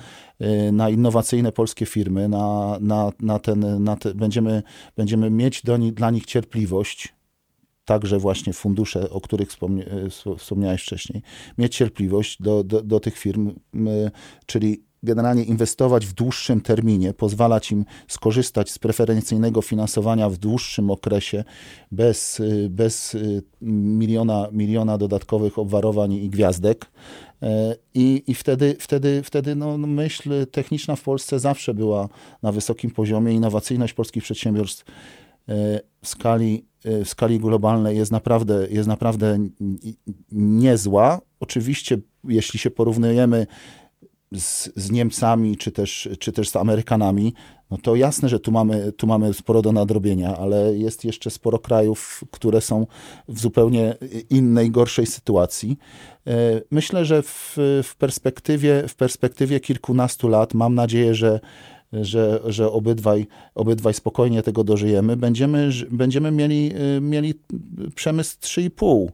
y, 0.41 0.71
na 0.71 0.89
innowacyjne 0.89 1.51
polskie 1.51 1.85
firmy, 1.85 2.29
na, 2.29 2.77
na, 2.81 3.11
na 3.19 3.39
ten, 3.39 3.83
na 3.83 3.95
te, 3.95 4.13
będziemy, 4.13 4.63
będziemy 4.97 5.29
mieć 5.29 5.63
do 5.63 5.77
dla 5.77 6.11
nich 6.11 6.25
cierpliwość, 6.25 7.13
także 7.85 8.19
właśnie 8.19 8.53
fundusze, 8.53 9.09
o 9.09 9.21
których 9.21 9.49
wspomnie, 9.49 9.85
y, 10.27 10.37
wspomniałeś 10.37 10.81
wcześniej, 10.81 11.21
mieć 11.57 11.75
cierpliwość 11.75 12.41
do, 12.41 12.63
do, 12.63 12.81
do 12.81 12.99
tych 12.99 13.17
firm, 13.17 13.49
y, 13.75 14.11
czyli 14.45 14.88
generalnie 15.03 15.43
inwestować 15.43 16.05
w 16.05 16.13
dłuższym 16.13 16.61
terminie, 16.61 17.13
pozwalać 17.13 17.71
im 17.71 17.85
skorzystać 18.07 18.71
z 18.71 18.79
preferencyjnego 18.79 19.61
finansowania 19.61 20.29
w 20.29 20.37
dłuższym 20.37 20.91
okresie, 20.91 21.43
bez, 21.91 22.39
y, 22.39 22.67
bez 22.69 23.15
y, 23.15 23.43
miliona, 23.61 24.47
miliona 24.51 24.97
dodatkowych 24.97 25.59
obwarowań 25.59 26.13
i 26.13 26.29
gwiazdek. 26.29 26.91
E, 27.41 27.75
I, 27.93 28.23
i 28.27 28.33
wtedy, 28.33 28.75
wtedy, 28.79 29.23
wtedy 29.23 29.55
no, 29.55 29.77
no, 29.77 29.87
myśl 29.87 30.47
techniczna 30.51 30.95
w 30.95 31.01
Polsce 31.01 31.39
zawsze 31.39 31.73
była 31.73 32.09
na 32.43 32.51
wysokim 32.51 32.91
poziomie. 32.91 33.33
Innowacyjność 33.33 33.93
polskich 33.93 34.23
przedsiębiorstw 34.23 34.85
e, 35.49 35.79
w 36.01 36.07
skali, 36.07 36.65
e, 36.85 37.05
w 37.05 37.09
skali 37.09 37.39
globalnej 37.39 37.97
jest 37.97 38.11
naprawdę, 38.11 38.67
jest 38.69 38.87
naprawdę 38.87 39.37
niezła. 40.31 41.21
Oczywiście, 41.39 41.97
jeśli 42.23 42.59
się 42.59 42.71
porównujemy 42.71 43.47
z, 44.35 44.69
z 44.75 44.91
Niemcami 44.91 45.57
czy 45.57 45.71
też, 45.71 46.09
czy 46.19 46.31
też 46.31 46.49
z 46.49 46.55
Amerykanami, 46.55 47.33
no 47.71 47.77
to 47.77 47.95
jasne, 47.95 48.29
że 48.29 48.39
tu 48.39 48.51
mamy, 48.51 48.91
tu 48.91 49.07
mamy 49.07 49.33
sporo 49.33 49.61
do 49.61 49.71
nadrobienia, 49.71 50.37
ale 50.37 50.77
jest 50.77 51.05
jeszcze 51.05 51.29
sporo 51.29 51.59
krajów, 51.59 52.23
które 52.31 52.61
są 52.61 52.87
w 53.27 53.39
zupełnie 53.39 53.95
innej, 54.29 54.71
gorszej 54.71 55.05
sytuacji. 55.05 55.77
E, 56.27 56.61
Myślę, 56.71 57.05
że 57.05 57.21
w, 57.21 57.57
w, 57.83 57.95
perspektywie, 57.97 58.87
w 58.87 58.95
perspektywie 58.95 59.59
kilkunastu 59.59 60.27
lat 60.27 60.53
mam 60.53 60.75
nadzieję, 60.75 61.15
że 61.15 61.39
że, 61.93 62.39
że 62.45 62.71
obydwaj, 62.71 63.27
obydwaj 63.55 63.93
spokojnie 63.93 64.43
tego 64.43 64.63
dożyjemy, 64.63 65.17
będziemy, 65.17 65.69
będziemy 65.91 66.31
mieli, 66.31 66.71
y, 66.97 67.01
mieli 67.01 67.33
przemysł 67.95 68.37
3,5 68.41 69.07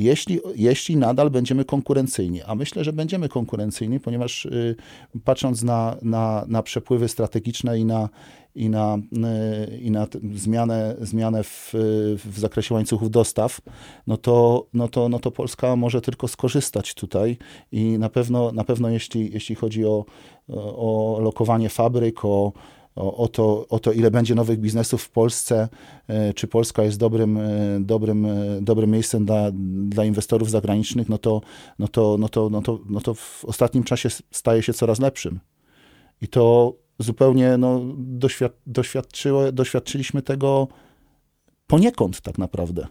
jeśli, 0.00 0.40
jeśli 0.54 0.96
nadal 0.96 1.30
będziemy 1.30 1.64
konkurencyjni. 1.64 2.42
A 2.42 2.54
myślę, 2.54 2.84
że 2.84 2.92
będziemy 2.92 3.28
konkurencyjni, 3.28 4.00
ponieważ 4.00 4.46
y, 4.46 4.76
patrząc 5.24 5.62
na, 5.62 5.96
na, 6.02 6.44
na 6.48 6.62
przepływy 6.62 7.08
strategiczne 7.08 7.78
i 7.78 7.84
na, 7.84 8.08
i 8.54 8.68
na, 8.68 8.98
y, 9.68 9.78
i 9.78 9.90
na 9.90 10.06
zmianę, 10.34 10.96
zmianę 11.00 11.44
w, 11.44 11.70
w 12.24 12.38
zakresie 12.38 12.74
łańcuchów 12.74 13.10
dostaw, 13.10 13.60
no 14.06 14.16
to, 14.16 14.66
no, 14.74 14.88
to, 14.88 15.08
no 15.08 15.18
to 15.18 15.30
Polska 15.30 15.76
może 15.76 16.00
tylko 16.00 16.28
skorzystać 16.28 16.94
tutaj 16.94 17.36
i 17.72 17.98
na 17.98 18.08
pewno, 18.08 18.52
na 18.52 18.64
pewno 18.64 18.88
jeśli, 18.88 19.32
jeśli 19.32 19.54
chodzi 19.54 19.84
o, 19.84 20.04
o 20.76 21.18
lokowanie 21.20 21.68
fabryk, 21.68 22.24
o, 22.24 22.52
o, 22.96 23.16
o, 23.16 23.28
to, 23.28 23.68
o 23.68 23.78
to, 23.78 23.92
ile 23.92 24.10
będzie 24.10 24.34
nowych 24.34 24.60
biznesów 24.60 25.02
w 25.02 25.10
Polsce, 25.10 25.68
e, 26.08 26.34
czy 26.34 26.46
Polska 26.46 26.82
jest 26.82 26.98
dobrym, 26.98 27.36
e, 27.36 27.80
dobrym, 27.80 28.26
e, 28.26 28.60
dobrym 28.60 28.90
miejscem 28.90 29.24
dla, 29.24 29.50
dla 29.88 30.04
inwestorów 30.04 30.50
zagranicznych, 30.50 31.08
no 31.08 31.18
to, 31.18 31.40
no, 31.78 31.88
to, 31.88 32.16
no, 32.18 32.28
to, 32.28 32.50
no, 32.50 32.62
to, 32.62 32.80
no 32.88 33.00
to 33.00 33.14
w 33.14 33.44
ostatnim 33.44 33.84
czasie 33.84 34.08
staje 34.30 34.62
się 34.62 34.72
coraz 34.72 34.98
lepszym. 34.98 35.40
I 36.22 36.28
to 36.28 36.74
zupełnie 36.98 37.56
no, 37.56 37.80
doświad, 37.96 38.52
doświadczyło, 38.66 39.52
doświadczyliśmy 39.52 40.22
tego 40.22 40.68
poniekąd 41.66 42.20
tak 42.20 42.38
naprawdę 42.38 42.86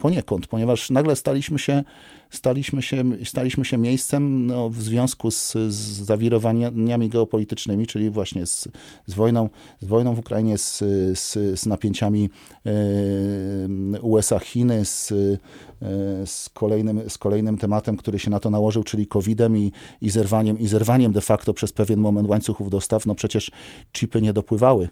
poniekąd, 0.00 0.46
ponieważ 0.46 0.90
nagle 0.90 1.16
staliśmy 1.16 1.58
się, 1.58 1.84
staliśmy 2.30 2.82
się, 2.82 3.04
staliśmy 3.24 3.64
się 3.64 3.78
miejscem 3.78 4.46
no, 4.46 4.70
w 4.70 4.82
związku 4.82 5.30
z, 5.30 5.52
z 5.52 5.74
zawirowaniami 6.04 7.08
geopolitycznymi, 7.08 7.86
czyli 7.86 8.10
właśnie 8.10 8.46
z, 8.46 8.68
z, 9.06 9.14
wojną, 9.14 9.48
z 9.80 9.84
wojną 9.86 10.14
w 10.14 10.18
Ukrainie, 10.18 10.58
z, 10.58 10.78
z, 11.18 11.60
z 11.60 11.66
napięciami 11.66 12.30
e, 12.66 14.00
USA-Chiny, 14.00 14.84
z, 14.84 15.12
e, 15.12 15.16
z, 16.26 16.48
kolejnym, 16.54 17.10
z 17.10 17.18
kolejnym 17.18 17.58
tematem, 17.58 17.96
który 17.96 18.18
się 18.18 18.30
na 18.30 18.40
to 18.40 18.50
nałożył, 18.50 18.84
czyli 18.84 19.06
COVID-em 19.06 19.56
i, 19.56 19.72
i, 20.00 20.10
zerwaniem, 20.10 20.58
i 20.58 20.66
zerwaniem 20.66 21.12
de 21.12 21.20
facto 21.20 21.54
przez 21.54 21.72
pewien 21.72 22.00
moment 22.00 22.28
łańcuchów 22.28 22.70
dostaw. 22.70 23.06
No 23.06 23.14
przecież 23.14 23.50
chipy 23.92 24.22
nie 24.22 24.32
dopływały 24.32 24.88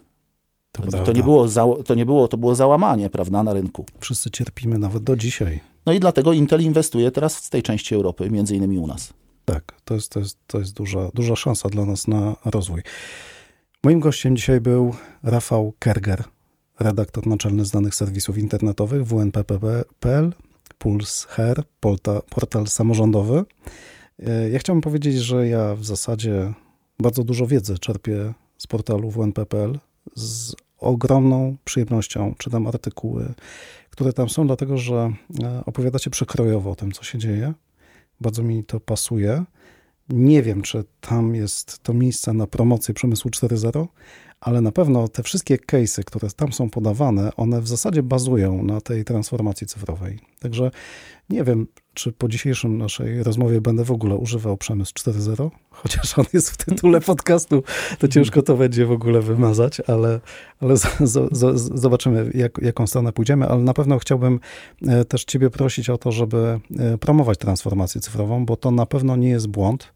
to, 0.71 1.03
to, 1.03 1.11
nie 1.13 1.23
było 1.23 1.47
za, 1.47 1.65
to 1.85 1.95
nie 1.95 2.05
było, 2.05 2.27
to 2.27 2.37
było 2.37 2.55
załamanie, 2.55 3.09
prawda, 3.09 3.43
na 3.43 3.53
rynku. 3.53 3.85
Wszyscy 3.99 4.31
cierpimy 4.31 4.79
nawet 4.79 5.03
do 5.03 5.15
dzisiaj. 5.15 5.59
No 5.85 5.93
i 5.93 5.99
dlatego 5.99 6.33
Intel 6.33 6.61
inwestuje 6.61 7.11
teraz 7.11 7.35
w 7.35 7.49
tej 7.49 7.63
części 7.63 7.95
Europy, 7.95 8.29
między 8.29 8.55
innymi 8.55 8.77
u 8.77 8.87
nas. 8.87 9.13
Tak, 9.45 9.73
to 9.85 9.93
jest, 9.93 10.11
to 10.11 10.19
jest, 10.19 10.37
to 10.47 10.59
jest 10.59 10.73
duża, 10.73 11.09
duża 11.13 11.35
szansa 11.35 11.69
dla 11.69 11.85
nas 11.85 12.07
na 12.07 12.35
rozwój. 12.45 12.81
Moim 13.83 13.99
gościem 13.99 14.35
dzisiaj 14.35 14.61
był 14.61 14.93
Rafał 15.23 15.73
Kerger, 15.79 16.23
redaktor 16.79 17.27
naczelny 17.27 17.65
z 17.65 17.71
danych 17.71 17.95
serwisów 17.95 18.37
internetowych 18.37 19.07
WNPP.pl, 19.07 20.33
Puls 20.77 21.25
Her, 21.25 21.63
portal, 21.79 22.21
portal 22.29 22.67
samorządowy. 22.67 23.43
E, 24.19 24.49
ja 24.49 24.59
chciałbym 24.59 24.81
powiedzieć, 24.81 25.15
że 25.15 25.47
ja 25.47 25.75
w 25.75 25.85
zasadzie 25.85 26.53
bardzo 26.99 27.23
dużo 27.23 27.47
wiedzy 27.47 27.79
czerpię 27.79 28.33
z 28.57 28.67
portalu 28.67 29.11
WNP.pl, 29.11 29.79
z 30.15 30.55
ogromną 30.77 31.57
przyjemnością 31.65 32.35
czytam 32.37 32.67
artykuły, 32.67 33.33
które 33.89 34.13
tam 34.13 34.29
są, 34.29 34.47
dlatego 34.47 34.77
że 34.77 35.13
e, 35.43 35.61
opowiadacie 35.65 36.09
przekrojowo 36.09 36.71
o 36.71 36.75
tym, 36.75 36.91
co 36.91 37.03
się 37.03 37.17
dzieje. 37.17 37.53
Bardzo 38.21 38.43
mi 38.43 38.63
to 38.63 38.79
pasuje. 38.79 39.43
Nie 40.09 40.43
wiem, 40.43 40.61
czy 40.61 40.83
tam 41.01 41.35
jest 41.35 41.79
to 41.83 41.93
miejsce 41.93 42.33
na 42.33 42.47
promocję 42.47 42.93
przemysłu 42.93 43.31
4.0, 43.31 43.87
ale 44.41 44.61
na 44.61 44.71
pewno 44.71 45.07
te 45.07 45.23
wszystkie 45.23 45.57
case'y, 45.57 46.03
które 46.03 46.29
tam 46.29 46.53
są 46.53 46.69
podawane, 46.69 47.35
one 47.35 47.61
w 47.61 47.67
zasadzie 47.67 48.03
bazują 48.03 48.63
na 48.63 48.81
tej 48.81 49.05
transformacji 49.05 49.67
cyfrowej. 49.67 50.19
Także 50.39 50.71
nie 51.29 51.43
wiem, 51.43 51.67
czy 51.93 52.11
po 52.11 52.27
dzisiejszym 52.27 52.77
naszej 52.77 53.23
rozmowie 53.23 53.61
będę 53.61 53.83
w 53.83 53.91
ogóle 53.91 54.15
używał 54.15 54.57
przemysł 54.57 54.93
4.0, 54.93 55.49
chociaż 55.69 56.19
on 56.19 56.25
jest 56.33 56.49
w 56.49 56.57
tytule 56.57 57.01
podcastu, 57.01 57.63
to 57.99 58.07
ciężko 58.07 58.41
to 58.41 58.57
będzie 58.57 58.85
w 58.85 58.91
ogóle 58.91 59.21
wymazać, 59.21 59.81
ale, 59.87 60.19
ale 60.61 60.77
z, 60.77 60.87
z, 60.99 61.29
z, 61.31 61.79
zobaczymy, 61.79 62.31
jak, 62.33 62.57
jaką 62.61 62.87
stronę 62.87 63.11
pójdziemy, 63.11 63.47
ale 63.47 63.63
na 63.63 63.73
pewno 63.73 63.99
chciałbym 63.99 64.39
e, 64.87 65.05
też 65.05 65.25
Ciebie 65.25 65.49
prosić 65.49 65.89
o 65.89 65.97
to, 65.97 66.11
żeby 66.11 66.59
e, 66.79 66.97
promować 66.97 67.37
transformację 67.37 68.01
cyfrową, 68.01 68.45
bo 68.45 68.55
to 68.55 68.71
na 68.71 68.85
pewno 68.85 69.15
nie 69.15 69.29
jest 69.29 69.47
błąd. 69.47 69.93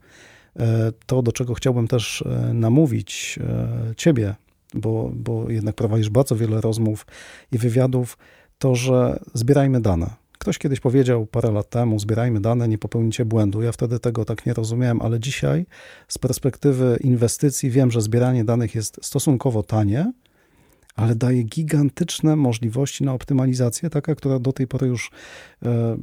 E, 0.60 0.92
to, 1.06 1.22
do 1.22 1.32
czego 1.32 1.54
chciałbym 1.54 1.88
też 1.88 2.24
namówić 2.54 3.40
Ciebie, 3.98 4.36
bo, 4.74 5.12
bo 5.14 5.50
jednak 5.50 5.76
prowadzisz 5.76 6.10
bardzo 6.10 6.36
wiele 6.36 6.62
rozmów 6.62 7.06
i 7.52 7.58
wywiadów, 7.58 8.18
to, 8.60 8.76
że 8.76 9.20
zbierajmy 9.34 9.82
dane 9.82 10.24
Ktoś 10.44 10.58
kiedyś 10.58 10.80
powiedział 10.80 11.26
parę 11.26 11.52
lat 11.52 11.70
temu: 11.70 12.00
zbierajmy 12.00 12.42
dane, 12.42 12.68
nie 12.68 12.78
popełnicie 12.78 13.26
błędu. 13.26 13.62
Ja 13.62 13.72
wtedy 13.72 14.00
tego 14.00 14.26
tak 14.26 14.46
nie 14.46 14.54
rozumiałem, 14.54 15.02
ale 15.02 15.20
dzisiaj 15.20 15.66
z 16.08 16.18
perspektywy 16.18 16.98
inwestycji 17.02 17.70
wiem, 17.70 17.92
że 17.92 18.02
zbieranie 18.02 18.44
danych 18.44 18.76
jest 18.76 19.00
stosunkowo 19.02 19.64
tanie, 19.64 20.12
ale 20.96 21.16
daje 21.16 21.44
gigantyczne 21.44 22.36
możliwości 22.36 23.04
na 23.04 23.14
optymalizację, 23.14 23.90
taka, 23.90 24.16
która 24.16 24.40
do 24.40 24.54
tej 24.54 24.68
pory 24.68 24.88
już, 24.88 25.12
e, 25.66 25.98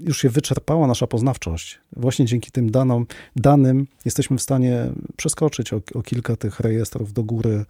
już 0.00 0.20
się 0.20 0.28
wyczerpała 0.28 0.86
nasza 0.86 1.06
poznawczość. 1.06 1.80
Właśnie 1.96 2.26
dzięki 2.26 2.50
tym 2.50 2.70
danom, 2.70 3.06
danym 3.36 3.86
jesteśmy 4.04 4.38
w 4.38 4.42
stanie 4.42 4.90
przeskoczyć 5.16 5.72
o, 5.72 5.80
o 5.94 6.02
kilka 6.02 6.36
tych 6.36 6.60
rejestrów 6.60 7.12
do 7.12 7.24
góry 7.24 7.64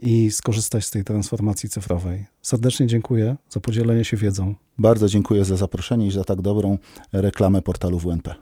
i 0.00 0.30
skorzystać 0.30 0.84
z 0.84 0.90
tej 0.90 1.04
transformacji 1.04 1.68
cyfrowej. 1.68 2.24
Serdecznie 2.42 2.86
dziękuję 2.86 3.36
za 3.50 3.60
podzielenie 3.60 4.04
się 4.04 4.16
wiedzą. 4.16 4.54
Bardzo 4.78 5.08
dziękuję 5.08 5.44
za 5.44 5.56
zaproszenie 5.56 6.06
i 6.06 6.10
za 6.10 6.24
tak 6.24 6.42
dobrą 6.42 6.78
reklamę 7.12 7.62
portalu 7.62 7.98
WNP. 7.98 8.34